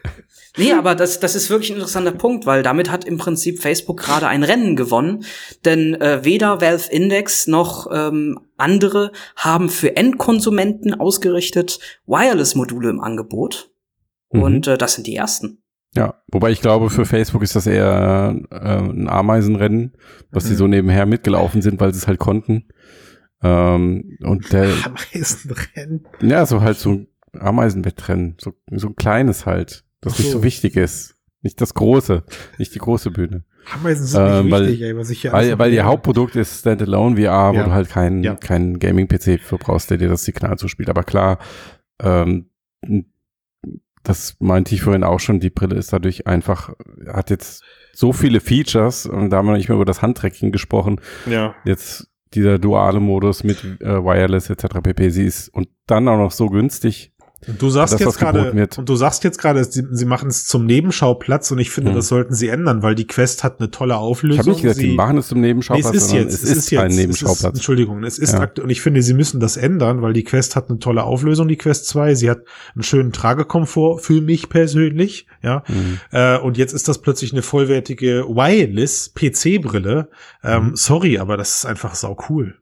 [0.57, 4.01] Nee, aber das, das ist wirklich ein interessanter Punkt, weil damit hat im Prinzip Facebook
[4.01, 5.25] gerade ein Rennen gewonnen.
[5.65, 13.71] Denn äh, weder Valve Index noch ähm, andere haben für Endkonsumenten ausgerichtet Wireless-Module im Angebot.
[14.33, 14.43] Mhm.
[14.43, 15.63] Und äh, das sind die ersten.
[15.95, 19.97] Ja, wobei ich glaube, für Facebook ist das eher äh, ein Ameisenrennen,
[20.31, 20.59] was sie mhm.
[20.59, 22.69] so nebenher mitgelaufen sind, weil sie es halt konnten.
[23.43, 26.07] Ähm, und der Ameisenrennen.
[26.21, 27.07] Ja, so halt so
[27.39, 30.23] Ameisenwettrennen, so, so ein kleines halt das so.
[30.23, 31.17] nicht so wichtig ist.
[31.43, 32.23] Nicht das große,
[32.59, 33.45] nicht die große Bühne.
[33.73, 36.61] Ameisen sind äh, nicht weil, wichtig, ey, was ich hier Weil, weil ihr Hauptprodukt ist
[36.61, 37.55] Standalone VR, ja.
[37.55, 38.35] wo du halt keinen ja.
[38.35, 40.91] keinen Gaming-PC für brauchst, der dir das Signal zuspielt.
[40.91, 41.39] Aber klar,
[42.03, 42.47] ähm,
[44.03, 46.75] das meinte ich vorhin auch schon, die Brille ist dadurch einfach,
[47.07, 51.01] hat jetzt so viele Features und da haben wir nicht mehr über das Handtracking gesprochen.
[51.27, 51.55] Ja.
[51.65, 54.81] Jetzt dieser duale Modus mit äh, Wireless etc.
[54.83, 55.11] pp.
[55.11, 57.13] Sie ist und dann auch noch so günstig,
[57.49, 60.67] und du sagst jetzt gerade, und du sagst jetzt gerade, sie, sie machen es zum
[60.67, 61.95] Nebenschauplatz und ich finde, mhm.
[61.95, 64.35] das sollten sie ändern, weil die Quest hat eine tolle Auflösung.
[64.35, 66.57] Ich habe nicht gesagt, sie, machen es zum Nebenschauplatz, nee, es ist jetzt, es, es
[66.57, 67.41] ist, jetzt, ein Nebenschauplatz.
[67.41, 68.47] Ist, Entschuldigung, es ist ja.
[68.63, 71.57] und ich finde, sie müssen das ändern, weil die Quest hat eine tolle Auflösung, die
[71.57, 72.15] Quest 2.
[72.15, 72.41] Sie hat
[72.75, 75.63] einen schönen Tragekomfort für mich persönlich, ja.
[75.67, 75.99] Mhm.
[76.11, 80.09] Äh, und jetzt ist das plötzlich eine vollwertige Wireless PC-Brille.
[80.45, 80.77] Ähm, mhm.
[80.77, 82.60] Sorry, aber das ist einfach sau cool.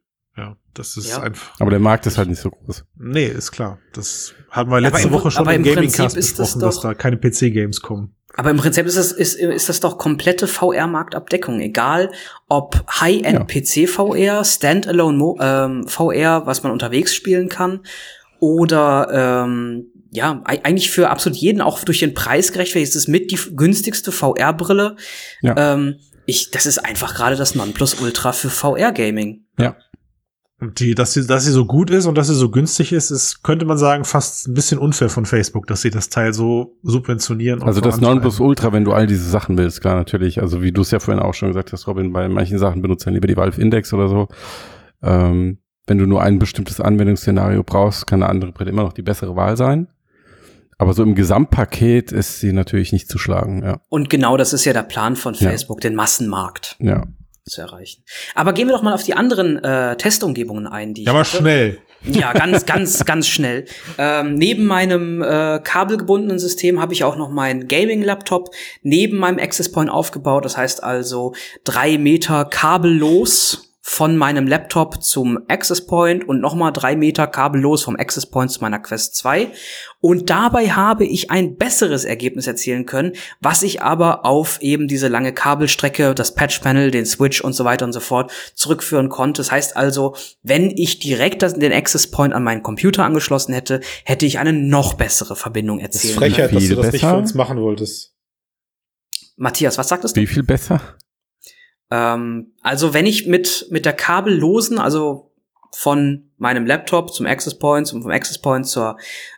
[0.79, 1.22] Das ist ja.
[1.22, 1.61] einfach.
[1.61, 2.85] Aber der Markt ist halt nicht so groß.
[2.97, 3.79] Nee, ist klar.
[3.93, 7.81] Das hatten wir letzte im, Woche schon im Gaming-Cast besprochen, das dass da keine PC-Games
[7.81, 8.14] kommen.
[8.37, 11.59] Aber im Prinzip ist das, ist, ist das doch komplette VR-Marktabdeckung.
[11.61, 12.12] Egal,
[12.49, 17.81] ob High-End-PC-VR, Standalone ähm, VR, was man unterwegs spielen kann,
[18.39, 23.33] oder ähm, ja, eigentlich für absolut jeden, auch durch den Preis gerechtfertigt, ist es mit
[23.33, 24.95] die günstigste VR-Brille.
[25.43, 25.74] Ja.
[25.74, 29.47] Ähm, ich, das ist einfach gerade das Nonplusultra für VR-Gaming.
[29.59, 29.76] Ja.
[30.61, 33.45] Die, dass sie, dass sie so gut ist und dass sie so günstig ist, ist,
[33.45, 37.63] könnte man sagen, fast ein bisschen unfair von Facebook, dass sie das Teil so subventionieren.
[37.63, 40.43] Also das Nonplusultra, wenn du all diese Sachen willst, klar, natürlich.
[40.43, 43.07] Also wie du es ja vorhin auch schon gesagt hast, Robin, bei manchen Sachen benutzt
[43.07, 44.27] dann lieber die Valve Index oder so.
[45.01, 49.03] Ähm, wenn du nur ein bestimmtes Anwendungsszenario brauchst, kann eine andere Brille immer noch die
[49.03, 49.87] bessere Wahl sein.
[50.77, 53.81] Aber so im Gesamtpaket ist sie natürlich nicht zu schlagen, ja.
[53.89, 55.91] Und genau das ist ja der Plan von Facebook, ja.
[55.91, 56.77] den Massenmarkt.
[56.81, 57.05] Ja
[57.49, 58.03] zu erreichen.
[58.35, 61.79] Aber gehen wir doch mal auf die anderen äh, Testumgebungen ein, die ja, aber schnell.
[62.05, 63.67] Ja, ganz, ganz, ganz schnell.
[63.99, 68.51] Ähm, neben meinem äh, kabelgebundenen System habe ich auch noch meinen Gaming-Laptop
[68.83, 70.45] neben meinem Access Point aufgebaut.
[70.45, 71.35] Das heißt also
[71.65, 77.97] drei Meter kabellos von meinem Laptop zum Access Point und nochmal drei Meter kabellos vom
[77.97, 79.51] Access Point zu meiner Quest 2.
[80.01, 85.09] Und dabei habe ich ein besseres Ergebnis erzielen können, was ich aber auf eben diese
[85.09, 89.41] lange Kabelstrecke, das Patch Panel, den Switch und so weiter und so fort zurückführen konnte.
[89.41, 94.26] Das heißt also, wenn ich direkt den Access Point an meinen Computer angeschlossen hätte, hätte
[94.26, 96.05] ich eine noch bessere Verbindung erzielt.
[96.05, 96.93] Das ist Frechheit, dass du das besser.
[96.93, 98.14] nicht für uns machen wolltest.
[99.36, 100.20] Matthias, was sagtest du?
[100.20, 100.99] Wie viel besser?
[101.91, 105.28] Ähm, also wenn ich mit, mit der kabellosen, also
[105.70, 108.97] von meinem Laptop zum Access Point und vom Access Point zur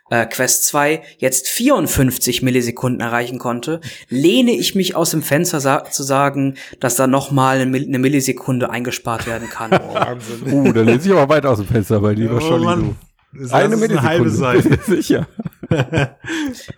[0.09, 5.83] äh, Quest 2 jetzt 54 Millisekunden erreichen konnte, lehne ich mich aus dem Fenster sa
[5.83, 9.71] zu sagen, dass da noch mal eine, eine Millisekunde eingespart werden kann.
[9.73, 10.53] Oh, Wahnsinn.
[10.53, 12.95] uh, da lehne ich aber weit aus dem Fenster bei dir, oh, Scholli,
[13.33, 13.99] das eine Millisekunde.
[13.99, 14.79] Eine halbe Seite.
[14.85, 15.27] Sicher.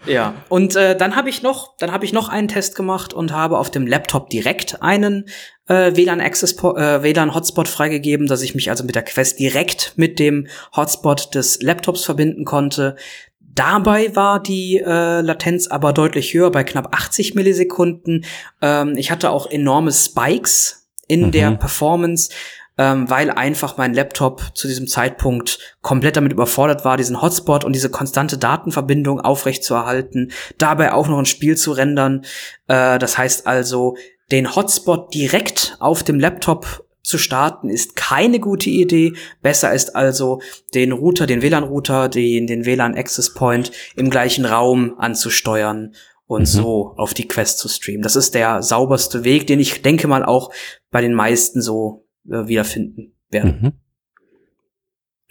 [0.06, 3.32] ja, und äh, dann habe ich noch, dann habe ich noch einen Test gemacht und
[3.32, 5.26] habe auf dem Laptop direkt einen
[5.68, 9.94] äh, WLAN Access äh, WLAN Hotspot freigegeben, dass ich mich also mit der Quest direkt
[9.96, 12.96] mit dem Hotspot des Laptops verbinden konnte.
[13.40, 18.26] Dabei war die äh, Latenz aber deutlich höher, bei knapp 80 Millisekunden.
[18.62, 21.32] Ähm, ich hatte auch enorme Spikes in mhm.
[21.32, 22.32] der Performance
[22.78, 27.74] ähm, weil einfach mein Laptop zu diesem Zeitpunkt komplett damit überfordert war, diesen Hotspot und
[27.74, 32.26] diese konstante Datenverbindung aufrechtzuerhalten, dabei auch noch ein Spiel zu rendern.
[32.68, 33.96] Äh, das heißt also,
[34.32, 39.14] den Hotspot direkt auf dem Laptop zu starten ist keine gute Idee.
[39.42, 40.42] Besser ist also,
[40.74, 45.94] den Router, den WLAN-Router, den, den WLAN-Access Point im gleichen Raum anzusteuern
[46.26, 46.46] und mhm.
[46.46, 48.02] so auf die Quest zu streamen.
[48.02, 50.52] Das ist der sauberste Weg, den ich denke mal auch
[50.92, 53.60] bei den meisten so äh, wiederfinden werden.
[53.62, 53.72] Mhm.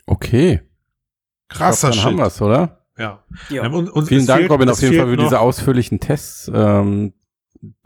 [0.07, 0.61] Okay.
[1.49, 2.87] Krasser glaub, dann haben wir's, oder?
[2.99, 3.25] Ja.
[3.49, 3.67] ja.
[3.69, 6.51] Und, und Vielen Dank, fehlt, Robin, auf jeden Fall für diese ausführlichen Tests.
[6.53, 7.15] Ähm,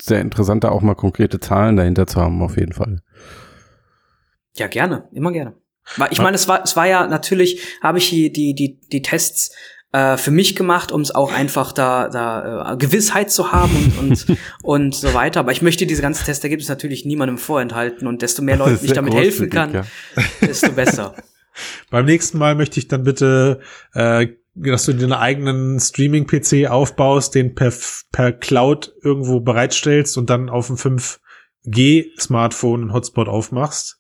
[0.01, 3.03] sehr interessant, da auch mal konkrete Zahlen dahinter zu haben, auf jeden Fall.
[4.55, 5.55] Ja, gerne, immer gerne.
[6.11, 9.55] Ich meine, es war, es war ja natürlich, habe ich die, die, die, die Tests
[9.97, 14.29] äh, für mich gemacht, um es auch einfach da, da äh, Gewissheit zu haben und,
[14.29, 15.41] und, und so weiter.
[15.41, 19.15] Aber ich möchte diese ganzen Testergebnisse natürlich niemandem vorenthalten und desto mehr Leuten ich damit
[19.15, 19.85] helfen kann, ja.
[20.43, 21.15] desto besser.
[21.91, 23.61] Beim nächsten Mal möchte ich dann bitte,
[23.95, 27.73] äh, dass du dir einen eigenen Streaming-PC aufbaust, den per,
[28.13, 33.99] per Cloud irgendwo bereitstellst und dann auf dem 5G-Smartphone einen Hotspot aufmachst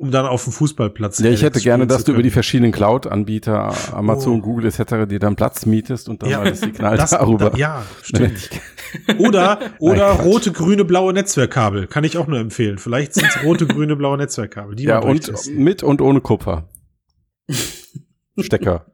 [0.00, 1.18] um dann auf dem Fußballplatz.
[1.18, 4.42] Ja, ich hätte gerne, dass du über die verschiedenen Cloud-Anbieter, Amazon, oh.
[4.42, 7.50] Google etc., dir dann Platz mietest und dann ja, mal das Signal das, darüber.
[7.50, 8.48] Da, ja, stimmt.
[9.18, 11.86] oder oder Nein, rote, grüne, blaue Netzwerkkabel.
[11.86, 12.78] Kann ich auch nur empfehlen.
[12.78, 14.74] Vielleicht sind es rote, grüne, blaue Netzwerkkabel.
[14.74, 16.70] Die ja, und mit und ohne Kupfer.
[18.38, 18.86] Stecker.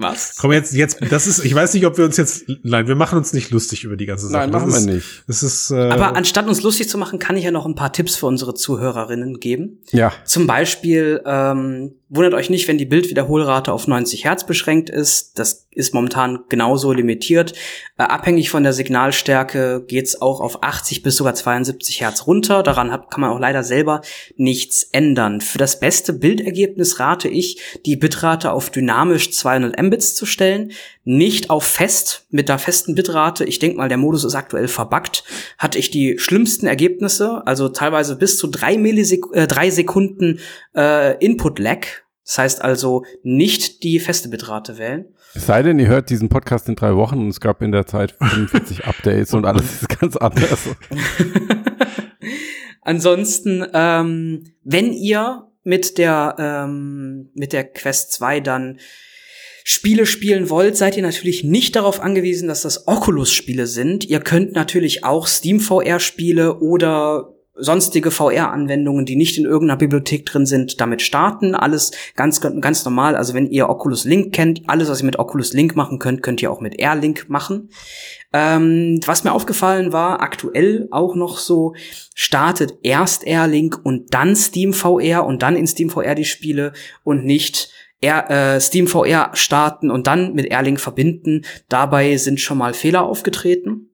[0.00, 0.36] Was?
[0.38, 3.18] Komm jetzt, jetzt, das ist, ich weiß nicht, ob wir uns jetzt, nein, wir machen
[3.18, 4.42] uns nicht lustig über die ganze Sache.
[4.42, 5.24] Nein, machen das wir nicht.
[5.26, 7.92] Das ist, äh, Aber anstatt uns lustig zu machen, kann ich ja noch ein paar
[7.92, 9.80] Tipps für unsere Zuhörerinnen geben.
[9.90, 10.12] Ja.
[10.24, 15.38] Zum Beispiel, ähm, wundert euch nicht, wenn die Bildwiederholrate auf 90 Hertz beschränkt ist.
[15.38, 17.52] Das ist momentan genauso limitiert.
[17.98, 22.62] Äh, abhängig von der Signalstärke geht's auch auf 80 bis sogar 72 Hertz runter.
[22.62, 24.00] Daran hab, kann man auch leider selber
[24.36, 25.40] nichts ändern.
[25.40, 30.72] Für das beste Bildergebnis rate ich, die Bitrate auf dynamisch 200 Mbits zu stellen,
[31.08, 33.42] nicht auf fest mit der festen Bitrate.
[33.42, 35.24] Ich denke mal, der Modus ist aktuell verbuggt.
[35.56, 40.38] Hatte ich die schlimmsten Ergebnisse, also teilweise bis zu drei, Millisek äh, drei Sekunden
[40.76, 41.86] äh, Input-Lag.
[42.26, 45.06] Das heißt also nicht die feste Bitrate wählen.
[45.32, 47.86] Es sei denn, ihr hört diesen Podcast in drei Wochen und es gab in der
[47.86, 50.68] Zeit 45 Updates und alles ist ganz anders.
[52.82, 58.78] Ansonsten, ähm, wenn ihr mit der, ähm, mit der Quest 2 dann
[59.70, 64.02] Spiele spielen wollt, seid ihr natürlich nicht darauf angewiesen, dass das Oculus-Spiele sind.
[64.02, 70.46] Ihr könnt natürlich auch Steam VR-Spiele oder sonstige VR-Anwendungen, die nicht in irgendeiner Bibliothek drin
[70.46, 71.54] sind, damit starten.
[71.54, 73.14] Alles ganz, ganz normal.
[73.14, 76.40] Also wenn ihr Oculus Link kennt, alles, was ihr mit Oculus Link machen könnt, könnt
[76.40, 77.68] ihr auch mit Air-Link machen.
[78.32, 81.74] Ähm, was mir aufgefallen war, aktuell auch noch so,
[82.14, 86.72] startet erst Air-Link und dann Steam VR und dann in Steam VR die Spiele
[87.04, 87.70] und nicht
[88.00, 91.42] Air, äh, Steam VR starten und dann mit Airlink verbinden.
[91.68, 93.88] Dabei sind schon mal Fehler aufgetreten.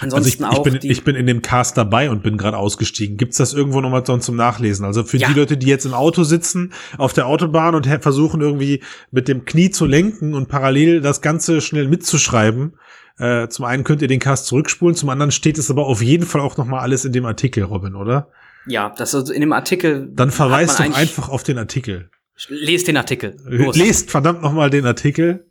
[0.00, 3.16] Ansonsten also ich, ich, bin, ich bin in dem Cast dabei und bin gerade ausgestiegen.
[3.16, 4.84] Gibt's das irgendwo nochmal zum Nachlesen?
[4.84, 5.28] Also für ja.
[5.28, 8.82] die Leute, die jetzt im Auto sitzen, auf der Autobahn und versuchen irgendwie
[9.12, 12.76] mit dem Knie zu lenken und parallel das Ganze schnell mitzuschreiben.
[13.18, 16.26] Äh, zum einen könnt ihr den Cast zurückspulen, zum anderen steht es aber auf jeden
[16.26, 18.28] Fall auch nochmal alles in dem Artikel, Robin, oder?
[18.66, 20.10] Ja, das ist in dem Artikel.
[20.12, 22.10] Dann verweist doch einfach auf den Artikel.
[22.48, 23.36] Lest den Artikel.
[23.44, 23.76] Los.
[23.76, 25.50] Lest verdammt nochmal den Artikel.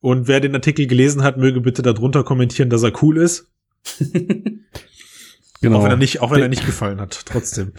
[0.00, 3.50] Und wer den Artikel gelesen hat, möge bitte darunter kommentieren, dass er cool ist.
[5.60, 5.78] genau.
[5.78, 7.72] Auch wenn er nicht, auch wenn er nicht gefallen hat, trotzdem.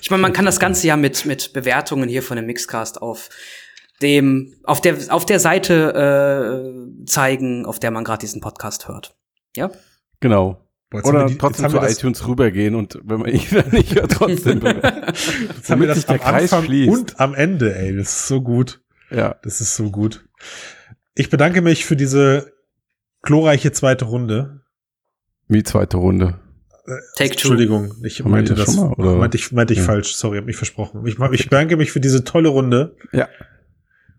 [0.00, 3.30] Ich meine, man kann das Ganze ja mit, mit Bewertungen hier von dem Mixcast auf
[4.00, 9.14] dem, auf der, auf der Seite äh, zeigen, auf der man gerade diesen Podcast hört.
[9.56, 9.70] Ja?
[10.20, 10.61] Genau.
[10.92, 13.40] Boah, Oder die, trotzdem zu iTunes rübergehen und wenn man ihn
[13.72, 14.60] nicht hört, trotzdem.
[14.62, 16.92] jetzt haben wir das am Anfang schließt.
[16.92, 17.96] und am Ende, ey.
[17.96, 18.82] Das ist so gut.
[19.10, 19.36] Ja.
[19.42, 20.26] Das ist so gut.
[21.14, 22.52] Ich bedanke mich für diese
[23.22, 24.60] glorreiche zweite Runde.
[25.48, 26.40] Wie zweite Runde?
[26.86, 27.48] Äh, Take two.
[27.48, 29.16] Entschuldigung, ich meinte das, mal, oder?
[29.16, 29.86] meinte ich, meinte ich ja.
[29.86, 30.14] falsch.
[30.14, 31.06] Sorry, hab mich versprochen.
[31.06, 32.96] Ich, ich danke mich für diese tolle Runde.
[33.12, 33.28] Ja.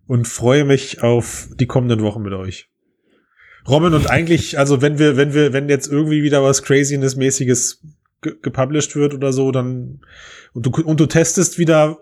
[0.08, 2.73] Und freue mich auf die kommenden Wochen mit euch.
[3.68, 7.82] Robin, und eigentlich, also wenn wir, wenn wir, wenn jetzt irgendwie wieder was Craziness-mäßiges
[8.22, 10.02] gepublished wird oder so, dann
[10.54, 11.98] und du, und du testest wieder,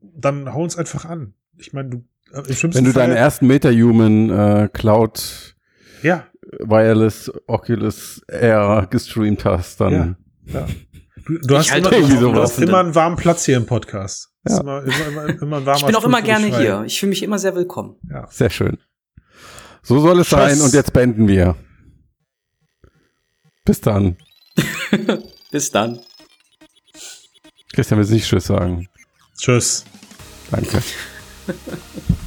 [0.00, 1.34] dann hau uns einfach an.
[1.56, 1.96] Ich meine, du
[2.32, 2.42] äh,
[2.74, 5.54] Wenn du deinen ersten MetaHuman äh, Cloud
[6.02, 6.24] ja.
[6.60, 10.16] Wireless Oculus Air gestreamt hast, dann.
[10.46, 10.60] Ja.
[10.60, 10.66] ja.
[11.26, 14.30] Du, du hast, immer, du hast immer einen warmen Platz hier im Podcast.
[14.48, 14.60] Ja.
[14.60, 16.84] Immer, immer, immer, immer ich bin auch immer gerne hier.
[16.86, 17.96] Ich fühle mich immer sehr willkommen.
[18.10, 18.26] Ja.
[18.30, 18.78] Sehr schön.
[19.88, 20.38] So soll es Tschüss.
[20.38, 21.56] sein und jetzt beenden wir.
[23.64, 24.18] Bis dann.
[25.50, 26.00] Bis dann.
[27.72, 28.88] Christian will nicht Tschüss sagen.
[29.38, 29.86] Tschüss.
[30.50, 30.82] Danke.